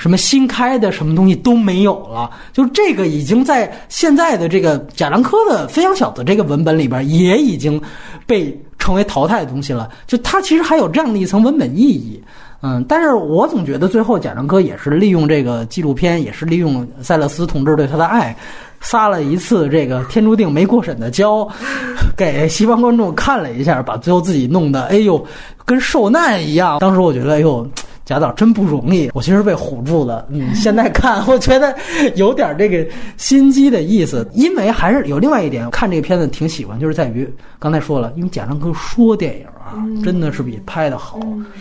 [0.03, 7.81] 什么新开的什么东西都没有了，就这个已经在现在的这个贾樟柯的《飞翔小子》这个文本里边也已经
[8.27, 9.89] 被成为淘汰的东西了。
[10.09, 12.21] 就它其实还有这样的一层文本意义，
[12.63, 18.37] 嗯，但是我总觉得最后贾樟柯也是利用这个纪录片，也是利用塞勒斯同志对他的爱，
[18.81, 21.49] 撒了一次这个天注定没过审的胶，
[22.19, 25.25] 给西方观众看了一下，把最后自己弄得哎呦
[25.65, 26.81] 跟受难一样。
[26.81, 27.65] 当时我觉得哎呦。
[28.05, 30.27] 贾导真不容易，我其实被唬住了。
[30.31, 31.75] 嗯，现在看我觉得
[32.17, 32.87] 有点这个
[33.17, 41.21] 心机的意思，因为还是有另外一点，看这个片子挺喜欢，就是在于刚才说了，因为贾樟柯说电影啊，真的是比拍的好。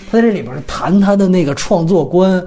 [0.09, 2.43] 他在这里边谈他的那个创作观，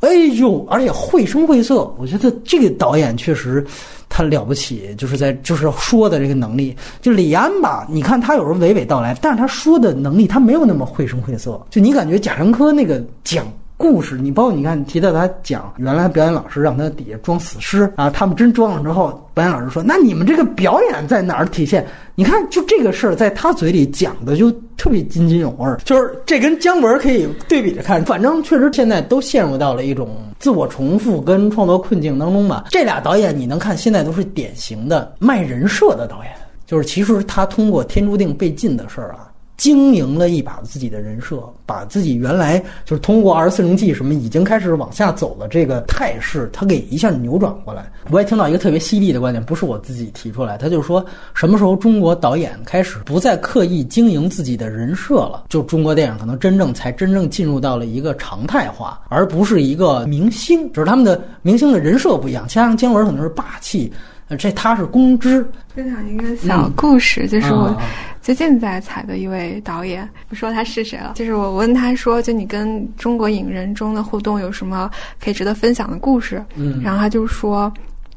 [0.00, 3.64] 哎呦，而且绘声绘色，我觉得这个导演确实。
[4.08, 6.76] 他了不起，就是在就是说的这个能力。
[7.00, 11.60] 就李安吧，你看他有时候娓娓道来，但是他说的能力他没有那么绘声绘色。
[11.70, 13.46] 就你感觉贾樟柯那个讲
[13.78, 25.78] 故事，你包括你看，提到他讲原来表演老师让他底下装死尸啊，他们真装了之后，表演老师说：“那你们这个表演在哪儿体现？”你看，就这个事儿，在他嘴里讲的就特别津津有味儿。
[25.86, 32.64] 就是这跟姜文可以对比着看，反正确实现在都陷入到了一种自我重复跟创作困境当中吧。
[32.70, 36.32] 这俩导演你能看，现在都是典型的卖人设的导演，
[36.66, 39.27] 就是其实他通过天注定被禁的事儿啊。
[39.58, 47.90] 经营了一把自己的人设，把自己原来就是通过二十四零 G 什么已经开始往下走的这个态势，他给一下扭转过来。
[48.08, 51.04] 我也听到一个特别犀利的观点，不是我自己提出来，他就说
[51.34, 62.48] 什么时候中国导演开始不再刻意经营自己的人设了，就中国电影可能真正才真正进入到了一个常态化，而不是一个明星，只是他们的明星的人设不一样。
[62.48, 63.92] 像姜文可能是霸气。
[64.36, 67.74] 这他是公知，分享一个小故事，就是我
[68.20, 71.12] 最近在采的一位导演，不说他是谁了。
[71.14, 76.44] 就是我问他说，就你跟中国影人中的互动有什么可以值得分享的故事？
[76.56, 77.72] 嗯，然后他就说，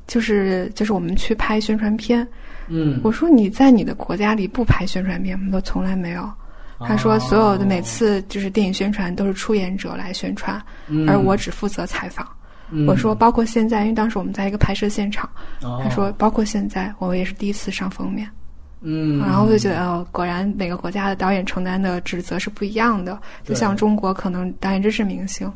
[0.07, 2.27] 就是就是我们去拍宣传片。
[2.67, 5.45] 嗯，我说你在你的国家里不拍宣传片吗？
[5.47, 6.29] 他说从来没有。
[6.83, 10.59] 他说所有的每次就是电影宣传都是出演者来宣传，
[11.07, 12.27] 而我只负责采访。
[12.87, 15.29] 我说，包括现在，因为当时我们在一个拍摄现场，
[15.61, 18.27] 他说，包括现在，我也是第一次上封面。
[18.83, 23.15] 嗯，然后我就觉得，哦，果然每个国家的导演承担的职责是不一样的。
[23.43, 25.47] 就像中国，可能导演真是明星。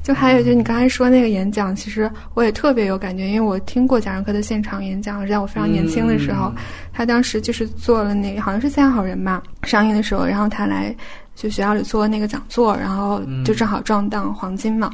[0.00, 6.52] 就还有，就你刚才说那个演讲，其实我也特别有感觉，因为我听过贾樟柯的现场演讲，是在我非常年轻的时候，
[6.92, 10.94] 他当时就是做了那个，好像是《三好人》吧，上映的时候，然后他来
[11.34, 14.88] 就学校里做那个讲座，然后就正好撞档黄金嘛。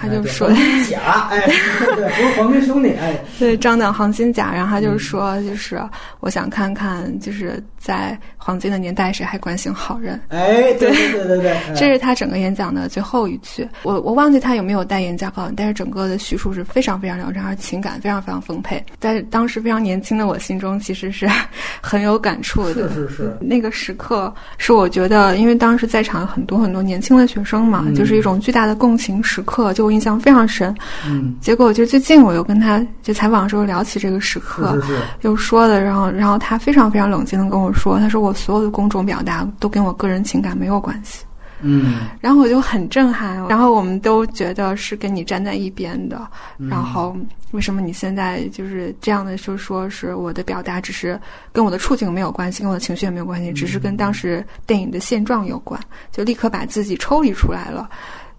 [0.00, 0.48] 他就说
[0.88, 1.40] 甲，哎，
[1.94, 5.78] 对，不是黄金兄弟，哎，对，张导黄金甲，然后他就说，就是
[6.20, 10.18] 我想看看，就是在黄金的年代，谁还关心好人？
[10.28, 13.68] 哎，对对对对对，这是他整个演讲的最后一句。
[13.82, 18.82] 我我忘记他有没有带演讲稿，但是整个的叙述是非常非常流畅，而情感非常非常丰沛。
[18.98, 21.28] 在当时非常年轻的我心中，其实是
[21.82, 22.88] 很有感触的。
[22.88, 29.89] 是是是，那个时刻是我觉得，因为当时在场很多很多年轻的学生嘛，就是一种巨大的共情时刻，就。
[29.90, 30.74] 印象非常深，
[31.06, 41.24] 嗯，结果就最近我又跟他就采访的时候聊起这个时刻，是是，又说的，然后然后他非常非常冷静的跟我说，他说我所有的公众表达都跟我个人情感没有关系，
[41.60, 46.26] 嗯，然后我就很震撼，然后我们都觉得是跟你站在一边的，
[46.56, 47.16] 然后
[47.52, 51.20] 为什么你现在就是这样的，就说是我的表达只是
[51.52, 55.80] 跟我的处境没有关系，跟我的情绪也没有关系，只是跟当时电影的现状有关，
[56.12, 57.90] 就立刻把自己抽离出来了。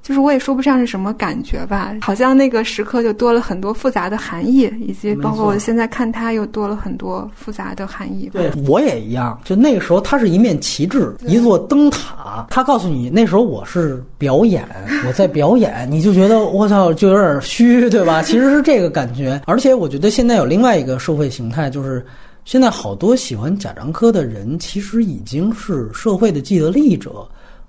[0.01, 8.29] 就是我也说不上是什么感觉吧，好像那个时刻就多了很多复杂的含义，以及包括我现在看它又多了很多复杂的含义。
[8.33, 14.67] 对我也一样，就那个时候它是一面旗帜，一座灯塔，它告诉你那时候我是表演，
[15.07, 18.21] 我在表演，你就觉得我操就有点虚，对吧？
[18.25, 19.39] 其实是这个感觉。
[19.45, 22.03] 而且我觉得现在有另外一个社会形态，就是
[22.43, 27.11] 现在好多喜欢贾樟柯的人，其实已经是社会的既得利益者。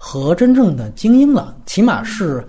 [0.04, 2.44] 和真正的精英了，起码是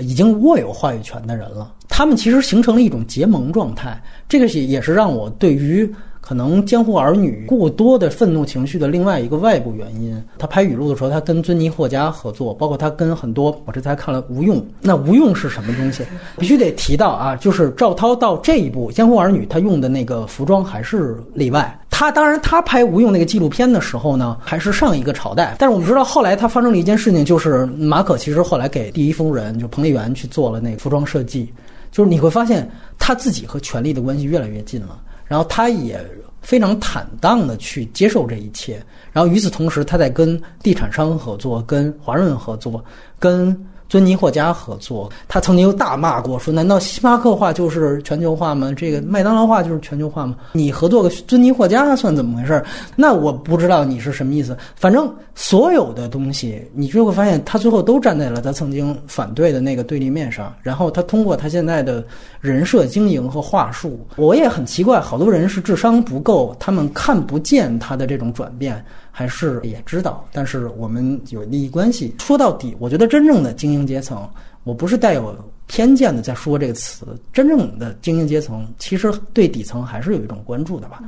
[0.00, 1.72] 已经握有话语权的人了。
[1.88, 5.88] 他们其实形成了一种结盟状态，这个也也是让我对于。
[6.20, 14.62] 可能江湖儿女过多的愤怒情绪的另外一个外部原因，他拍语录的时候，他跟尊尼霍加合作，包括他跟很多，我这才看了吴用。
[14.82, 16.04] 那吴用是什么东西？
[16.36, 21.80] 必须得提到啊，就是赵涛到这一步，江湖儿女他用的那个服装还是例外。
[21.98, 25.56] 他当然他拍吴用那个纪录片的时候呢，还是上一个朝代。
[25.58, 31.52] 但是我们知道后来他发生了一件事情，就是马可其实后来给第一夫人就彭丽媛去做了那个服装设计，
[31.90, 32.70] 就是你会发现
[33.00, 35.00] 他自己和权力的关系越来越近了。
[35.24, 36.00] 然后他也
[36.40, 38.80] 非常坦荡的去接受这一切，
[39.10, 42.84] 然后与此同时，他在跟地产商合作，跟华润合作，
[43.18, 43.60] 跟。
[43.88, 48.72] 尊尼霍加合作，他曾经又大骂过，说：“难道星巴克化就是全球化吗？
[48.76, 50.36] 这个麦当劳化就是全球化吗？
[50.52, 52.62] 你合作个尊尼霍加算怎么回事？
[52.94, 54.56] 那我不知道你是什么意思。
[54.76, 60.54] 反正所有的东西，你就会发现他最后都站在了他曾经反对的那个对立面上。
[60.62, 62.04] 然后他通过他现在的
[62.40, 68.84] 人设经营和话术，我也很奇怪，好多人是智商不够，他们看不见他的这种转变。”
[69.18, 72.14] 还是也知道，但是我们有利益关系。
[72.20, 74.30] 说到底，我觉得真正的精英阶层，
[74.62, 77.04] 我不是带有偏见的在说这个词。
[77.32, 81.02] 真正的精英阶层，其实对底层还是有一种关注的吧。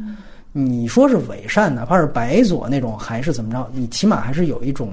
[0.51, 3.71] 你说是伪善，哪怕是白左那种，还是怎么着？
[3.73, 4.91] 你起码还是有一种。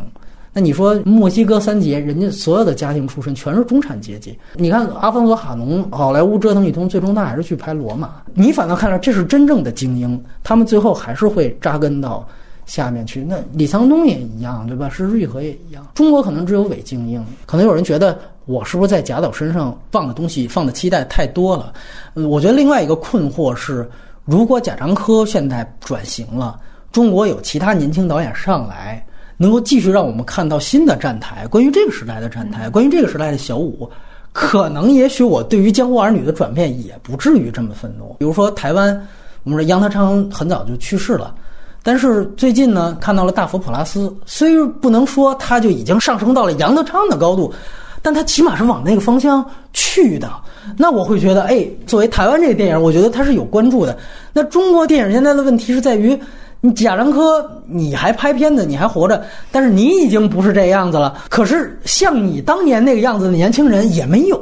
[0.53, 4.37] 那你说墨西哥三杰，人家所有的家庭出身全是中产阶级。
[4.53, 8.09] 你看阿方索·哈农，好莱坞折腾一通，最终他还是去拍《罗马》。
[8.35, 12.27] 你反倒看来这是真正的精英，他们最后还是会扎根到。
[12.67, 13.23] 下面去。
[13.27, 14.87] 那李沧东也一样，对吧？
[14.87, 15.87] 是瑞和也一样。
[15.95, 21.73] 中国可能只有伪精英，可能有人觉得我是不是在贾导身上放的东西、放的期待太多了？
[22.13, 23.89] 嗯，我觉得另外一个困惑是，
[24.23, 26.59] 如果贾樟柯现在转型了，
[26.91, 29.03] 中国有其他年轻导演上来，
[29.37, 33.89] 能够继续让我们看到新的站台，关于这个时代的站台，关于这个时代的小五。
[34.33, 38.15] 可能也许我对于《江湖儿女》的转变也不至于这么愤怒。
[38.19, 38.95] 比如说台湾，
[39.43, 41.33] 我们说杨德昌很早就去世了，
[41.87, 47.53] 但是最近呢看到了大佛普拉斯，虽不能说他就已经上升到了杨德昌的高度，
[48.01, 50.29] 但他起码是往那个方向去的。
[50.75, 53.97] 那我会觉得，哎，作为台湾这个电影，我觉得他是有关注的。
[54.33, 56.19] 那中国电影现在的问题是在于。
[56.59, 61.15] 你贾樟柯，你还拍片子，你还活着，但是你已经不是这样子了。
[61.29, 64.37] 可是像你当年那个样子的年轻人也没有。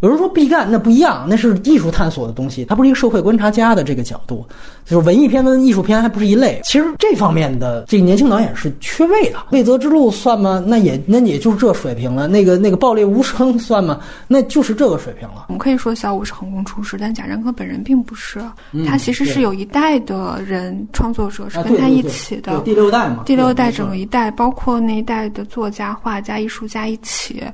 [0.00, 4.46] 有人说毕赣那不一样，那是艺术探索的东西，他不是一个社会观察家的这个角度，
[4.90, 6.60] 就是文艺片跟艺术片还不是一类。
[6.64, 9.38] 其实这方面的这个年轻导演是缺位的。
[9.52, 10.62] 未择之路算吗？
[10.66, 12.26] 那也那也就是这水平了。
[12.26, 14.00] 那个那个爆裂无声 算吗？
[14.26, 15.44] 那就是这个水平了。
[15.46, 18.40] 我们可以说小五是横空出世，但贾樟柯本人并不是，
[18.84, 22.60] 他其实是有一代的人创作者是跟他一起的。
[22.62, 27.44] 第六代嘛，第六代整个一代，包括那一代的作家、画家、艺术家一起，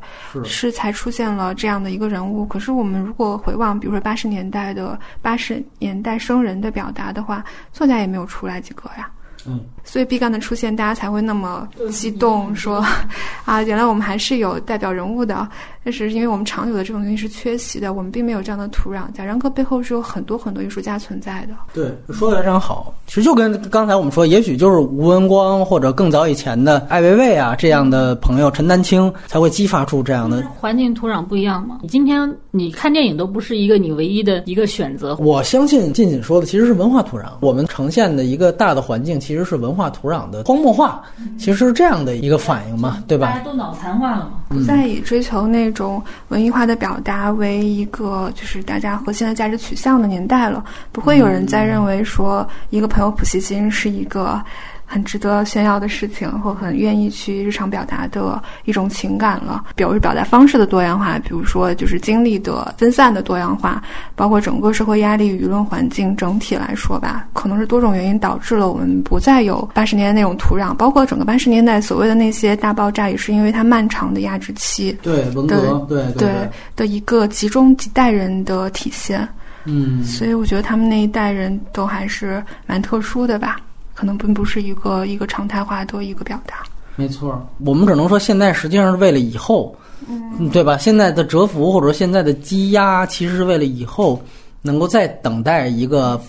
[0.45, 2.47] 是才出现了这样的一个人物。
[2.47, 9.11] 可是我们如果回望，比如说八十年代的八十年代生人的表达的话，作家也没有出来几个呀。
[9.47, 12.84] 嗯，所以毕赣的出现，大家才会那么激动，说
[13.47, 15.49] 啊，原来我们还是有代表人物的。
[15.82, 19.05] 但是因为我们长久的这种东西是缺席的，我们并没有这样的土壤。
[19.14, 21.55] 贾樟柯背后是有很多很多艺术家存在的。
[21.72, 22.93] 对，说的非常好。
[23.07, 31.78] 其实就跟刚才我们说，也许就是吴文光或者更早以前的艾薇薇啊这样的朋友，陈丹青才会激发出这样的环境土壤不一样嘛。
[31.82, 35.14] 你今天你看电影都不是一个你唯一的一个选择。
[35.20, 41.03] 我相信静静说的其实是文化土壤，我们呈现的一个大的环境其实是文化土壤的荒漠化，
[41.39, 43.29] 其实是这样的一个反应嘛，对吧？
[43.29, 45.66] 大家都脑残化了嘛，不再以追求那。
[45.77, 54.43] 种文艺化的表达为一个就是大家核心的价值取向的年代了，不会有人再认为说一个朋友普希金是一个。
[54.87, 59.64] 很值得炫耀的事情，或很愿意去日常表达的一种情感了。
[59.74, 63.82] 比如表达方式的多样化，比如说就是经历的分散的多样化，
[64.14, 70.72] 包括整个社会压力、舆论环境整体来说吧，可能是多种原因导致了我们不再有八十年代那种土壤。
[70.74, 74.97] 包括整个八十年代所谓的那些大爆炸，也是因为它漫长的压制期。
[75.03, 76.30] 对文革，对对
[76.76, 79.28] 的一个集中几代人的体现。
[79.64, 83.57] 嗯，所以我觉得他们那一代人都还是蛮特殊的吧。
[83.97, 86.62] 可能并不是一个一个常态化的一个表达。
[86.94, 89.74] 没错，我们只能说现在实际上是为了以后，
[90.09, 90.78] 嗯，对吧？
[90.78, 94.22] 现在的蛰伏或者说现在的积压，其实是为了以后
[94.62, 96.20] 能够再等待一个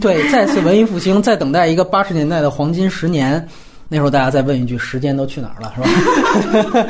[0.00, 3.46] 对再次文艺复兴，再等待一个八十年代的黄金十年。
[3.92, 5.80] 那时候大家再问一句：时间都去哪儿了，是
[6.62, 6.86] 吧？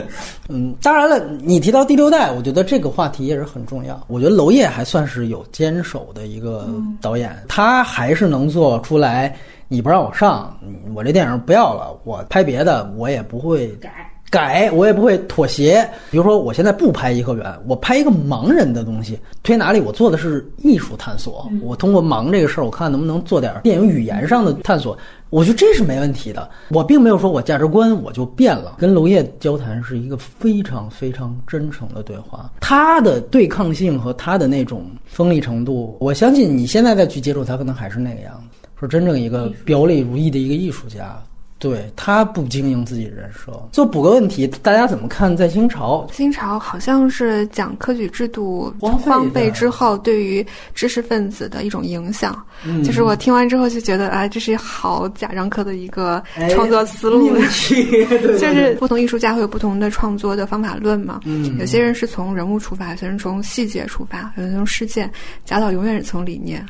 [0.48, 4.02] 嗯，当然了，你提到第六代，我觉得这个话题也是很重要。
[4.08, 6.66] 我觉得娄烨还算是有坚守的一个
[7.02, 9.36] 导演，他还是能做出来。
[9.68, 10.58] 你不让我上，
[10.94, 13.90] 我这电影不要了，我拍别的，我也不会改。
[14.30, 15.88] 改我也不会妥协。
[16.10, 19.18] 比如说，我现在不拍颐和园，我拍一个盲人的东西。
[19.42, 19.80] 推哪里？
[19.80, 21.50] 我做的是艺术探索。
[21.62, 24.96] 我通过盲这个事儿，我看能不能做点电影语言上的探索。
[25.30, 26.48] 我觉得这是没问题的。
[26.70, 28.76] 我并没有说我价值观我就变了。
[28.78, 32.50] 跟娄烨交谈是一个非常非常真诚的对话。
[32.60, 38.68] 他的对抗性和他的那种锋利程度，我相信你现在再去接触他，可能还是那个样子。
[38.78, 41.20] 说真正一个表里如一的一个艺术家。
[41.58, 46.06] 对他不经营自己人设，就补个问题，大家怎么看在清朝？
[46.12, 52.40] 清朝好像是讲科举制度荒废之后对于知识分子的一种影响。
[52.84, 57.36] 就是我听完之后就觉得，啊，这是好贾樟柯的一个创作思路。
[58.38, 61.20] 就是不同艺术家会有不同的创作的方法论嘛。
[61.58, 65.10] 有些人是从人物出发，有些人从细节出发，有些人从事件。
[65.44, 66.64] 贾导永远是从理念。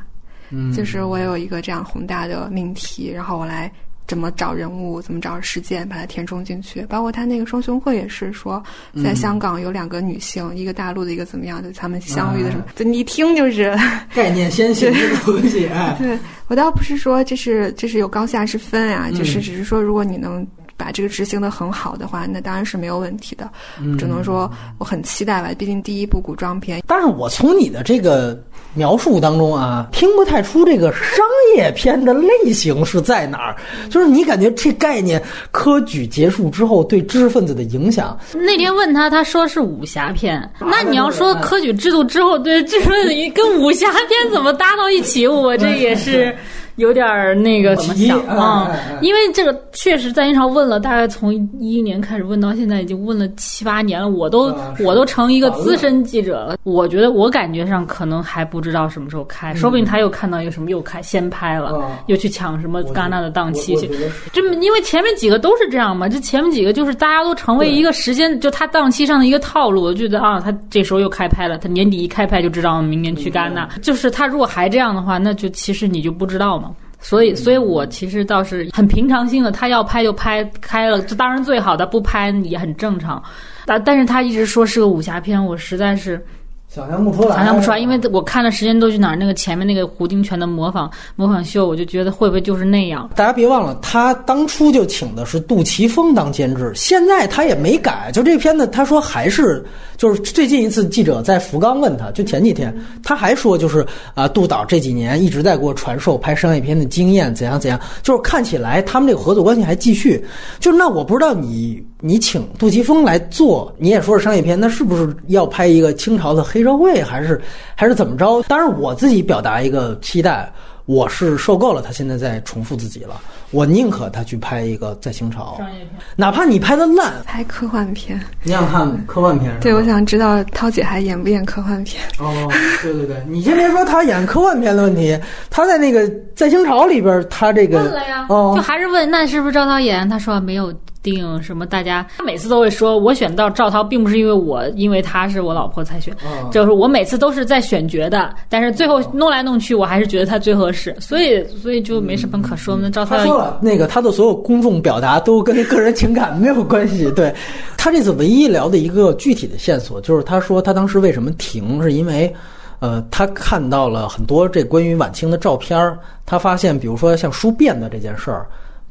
[0.50, 3.70] 嗯，就是我有一个这样宏大的命题，然后我来。
[4.08, 6.82] 怎么找人物，怎么找事件，把它填充进去。
[6.86, 8.60] 包括他那个双雄会也是说，
[9.04, 12.64] 在香港有两个女性，一个大陆的，一个怎么样的，他们相遇的什么？
[12.74, 13.78] 就你一听就是
[14.12, 15.68] 概念先行的东西。
[15.98, 20.44] 对我倒不是说这是这是有高下之分啊，就是只是说如果你能。
[20.78, 23.50] 把这个执行的很好的话，那当然是没有问题的。
[23.98, 26.82] 只能说我很期待吧，毕竟第一部古装片。
[26.86, 28.40] 但是我从你的这个
[28.74, 31.26] 描述当中啊，听不太出这个商
[31.56, 33.56] 业片的类型是在哪儿。
[33.90, 38.16] 就是你感觉这概念科举结束之后对知识分子的影响。
[38.32, 40.48] 那天问他，他说是武侠片。
[40.60, 46.32] 那你要说科举制度之后对知识分子跟武侠片怎么搭到一起，我这也是。
[46.78, 56.56] 有点儿那个怎么想啊、因为这个确实在新潮问了，大概从一一年开始问到现在，已经问了七八年了，我都、我都成一个资深记者了。
[56.62, 63.90] 我觉得我感觉上可能还不知道什么时候开，说不定他又看到一个什么又开先拍了，又去抢什么戛纳的档期去
[64.32, 69.82] 这么因为前面几个都是这样嘛，这前面几个就是大家都成为一个时间，就他档期上的一个套路。
[69.82, 73.68] 我觉得啊，他这时候又开拍了，他年底一开拍就知道明年去戛纳。
[73.82, 76.67] 就是他如果还这样的话，那就其实你就不知道嘛。
[77.00, 83.22] 所以，所以我其实倒是很平常心的，他要拍就拍，开了，这当然最好的，不拍也很正常。
[83.64, 86.24] 但但是他一直说是个武侠片，我实在是
[86.68, 93.08] 想象不出来，想象不出来，因为我看的《时间都去哪儿》那个前面那个胡金铨的模仿模仿秀，我就觉得会不会就是那样？
[93.16, 98.10] 大家别忘了，他当初就请的是杜琪峰当监制，现在他也没改。
[98.12, 99.64] 就这片子，他说还是
[99.96, 103.84] 就是最近一次记者在福冈问他，就前几天，他还说就是
[104.14, 110.22] 啊、杜导这几年一直在给我传授拍商业片的经验，怎样怎样，就是看起来他们这个合作关系还继续。
[110.60, 117.40] 就是那我不知道你你请杜琪峰来做，你也说是商业片，那是不是要拍一个清朝的黑社会，还是
[117.74, 118.42] 还是怎么着？
[118.44, 120.50] 当然我自己表达一个期待。
[120.86, 123.20] 我是受够了他现在在重复自己了，
[123.50, 125.90] 我宁可他去拍一个在清朝，商业片。
[126.16, 128.18] 哪怕你拍的烂，拍科幻片。
[128.42, 129.54] 你想看科幻片？
[129.60, 132.02] 对，我想知道涛姐还演不演科幻片？
[132.18, 132.50] 哦，
[132.80, 135.14] 对对对，你先别说他演科幻片的问题，
[135.50, 140.08] 他在那个在清朝里边，他这个问了呀，哦就还是问那是不是赵涛演？
[140.08, 140.72] 他说没有
[141.10, 152.82] 定什么，大家他每次都会说，我选到赵涛，并不是因为我因为他是我老婆才选，嗯就是我每次都是在选角的，但是最后弄来弄去，我还是觉得他最合适，所以所以就没什么可说的。
[152.82, 157.10] 那赵涛他说了，那个他的所有公众表达都跟个人情感没有关系。
[157.12, 157.34] 对
[157.76, 162.34] 他这次唯一聊的一个具体的线索，就是他说他当时为什么停，是因为。
[162.80, 168.46] 呃，他看到了很多这关于晚清的照片儿，他发现，比如说像梳辫的这件事儿，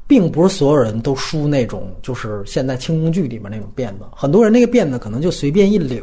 [0.08, 6.02] 并不是所有人都梳那种就是现在清宫剧里面那种辫子，很多人那个辫子可能就随便一绺，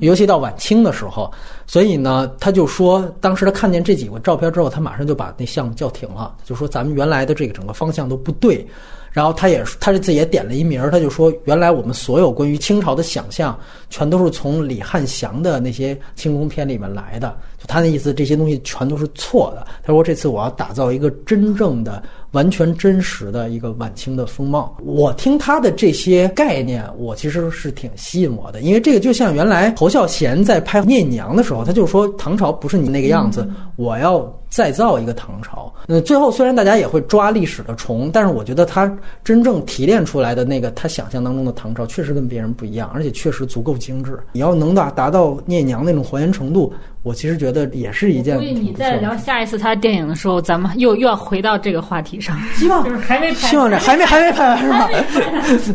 [0.00, 1.32] 尤其到晚清的时候。
[1.66, 8.66] 所以呢，他就说，当时他看见这几个照片之后，他马上就把那项目叫停了，就说咱们原来的这个整个方向都不对。
[9.12, 13.58] 然后他也他这次也点了一名儿，他就说，原来我们所有关于清朝的想象，
[13.88, 17.34] 全都是从李汉祥的那些清宫片里面来的。
[17.66, 19.66] 就他那意思，这些东西全都是错的。
[19.82, 24.76] 他说这次我要打造一个真正的、完全真实的一个晚清的风貌。
[24.84, 35.72] 我听他的这些概念，我其实是挺吸引我的，因为这个就像原来侯孝贤在拍《聂隐娘》的时候，他就说唐朝不是你那个样子，我要再造一个唐朝。
[35.88, 44.18] 那最后虽然大家也会抓历史的虫，但是我觉得他真正提炼出来的那个他想象当中的唐朝，确实跟别人不一样，而且确实足够精致。
[44.32, 46.72] 你要能达达到聂娘那种还原程度，
[47.06, 54.88] 我其实觉得也是一件所以你挺不错的再聊下一次他的电影的时候，咱们又又要回到这个话题上， 希望就是还没拍，希望这还没还没拍完是吧？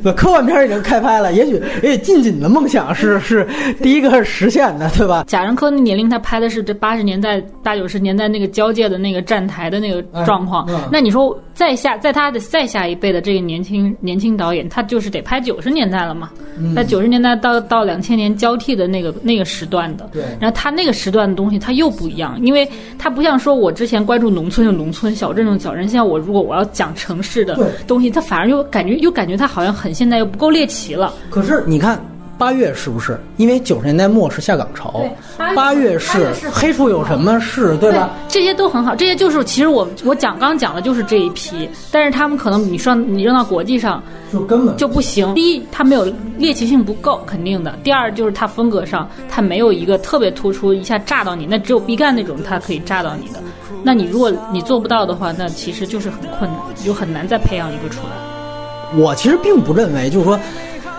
[0.03, 3.47] 不 科幻片已经开拍了，也许也许近景的梦想是是
[3.81, 5.23] 第一个实现的，对吧？
[5.25, 10.67] 贾樟柯那年龄，他拍的是这八十年代、八九十年代那个交界的那个站台的那个状况。
[10.91, 16.29] 那你说再下，在他的再下一辈的这个年轻年轻导演，他就是得拍九十年代了嘛？
[16.59, 20.09] 嗯在九十年代到到两千年交替的那个那个时段的。
[20.11, 22.67] 对然后他那个时段的东西，它又不一样，因为
[22.97, 27.57] 它不像说我之前关注农村就农村、小镇就小镇，现在我如果我要讲城市的
[27.87, 31.13] 东西，它反而又感觉又感觉它好像很现代，又不够猎奇了。
[31.29, 32.01] 可是你看。
[32.41, 33.21] 八月是不是？
[33.37, 35.05] 因为九十年代末是下岗潮，
[35.37, 38.09] 八八月是黑处有什么事，对吧？
[38.27, 44.01] 这些都很好，这些就是其实我我讲刚讲的就是这一批，但是他们可能你上你扔到国际上
[44.33, 45.31] 就根本就不行。
[45.35, 51.45] 第一，他没有猎奇性不够，肯定的；第二，就是他风格上他没有一个特别突出，一下炸到你。
[51.45, 53.39] 那只有毕赣那种，他可以炸到你的。
[53.83, 58.97] 那你如果你做不到的话，那其实就是很困难，就很难再培养一个出来。
[58.97, 60.39] 我其实并不认为，就是说，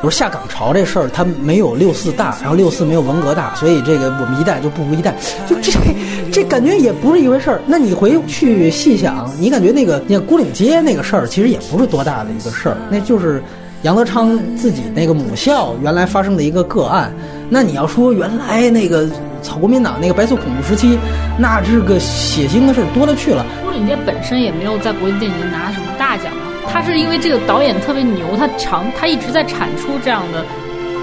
[0.02, 5.14] 比如下岗潮这事儿，它没有六四大，然后六四没有文革大，所以这个我们一代就不如一代，
[5.46, 5.72] 就这
[6.32, 7.60] 这感觉也不是一回事儿。
[7.66, 13.40] 那你回去细想，你感觉那个你看孤岭街那个事儿，其实也不是多大的一个事儿，那就是
[13.82, 17.14] 杨德昌自己那个母校原来发生的一个个案。
[17.48, 19.08] 那你要说原来那个
[19.40, 20.98] 草国民党那个白色恐怖时期，
[21.38, 23.46] 那这个血腥的事儿多了去了。
[23.64, 30.44] 孤岭街本身也没有在国际电影节拿什么大奖啊，他是因为这个导演特别牛，他长他一直在产出这样的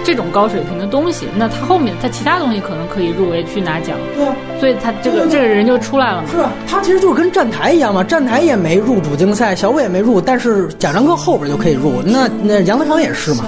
[0.03, 4.35] 这种高水平的东西，那他后面他其他东西可能可以入围去拿奖，对啊。
[4.59, 6.27] 所以他这个这个人就出来了嘛。
[6.31, 6.51] 是啊？
[6.67, 13.43] 他其实就是跟站台一样嘛，站台也没入主竞赛，小伟也没入，但是贾樟柯后边就可以入，那那杨德昌也是嘛，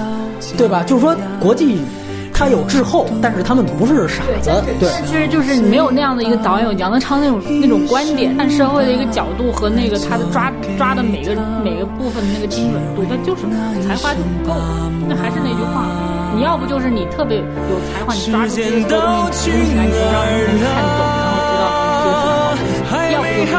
[0.56, 0.82] 对吧？
[0.84, 1.80] 就是说国际
[2.32, 4.50] 他有滞后，但是他们不是傻子。
[4.80, 13.42] 对，其实就是没有那样的一个导演，有杨德昌那种那种观点，看社会的一个角度和那个他的抓抓的每个每个部分的那个精准度，他就是
[13.86, 14.54] 才华就不够。
[15.08, 15.86] 那还是那句话，
[16.34, 17.44] 你要不就是你特别有
[17.92, 18.98] 才华，你抓住这些东西，东
[19.32, 21.62] 西来你让人看懂，然后知道
[22.02, 22.06] 这
[22.74, 23.58] 是好的；要不就是好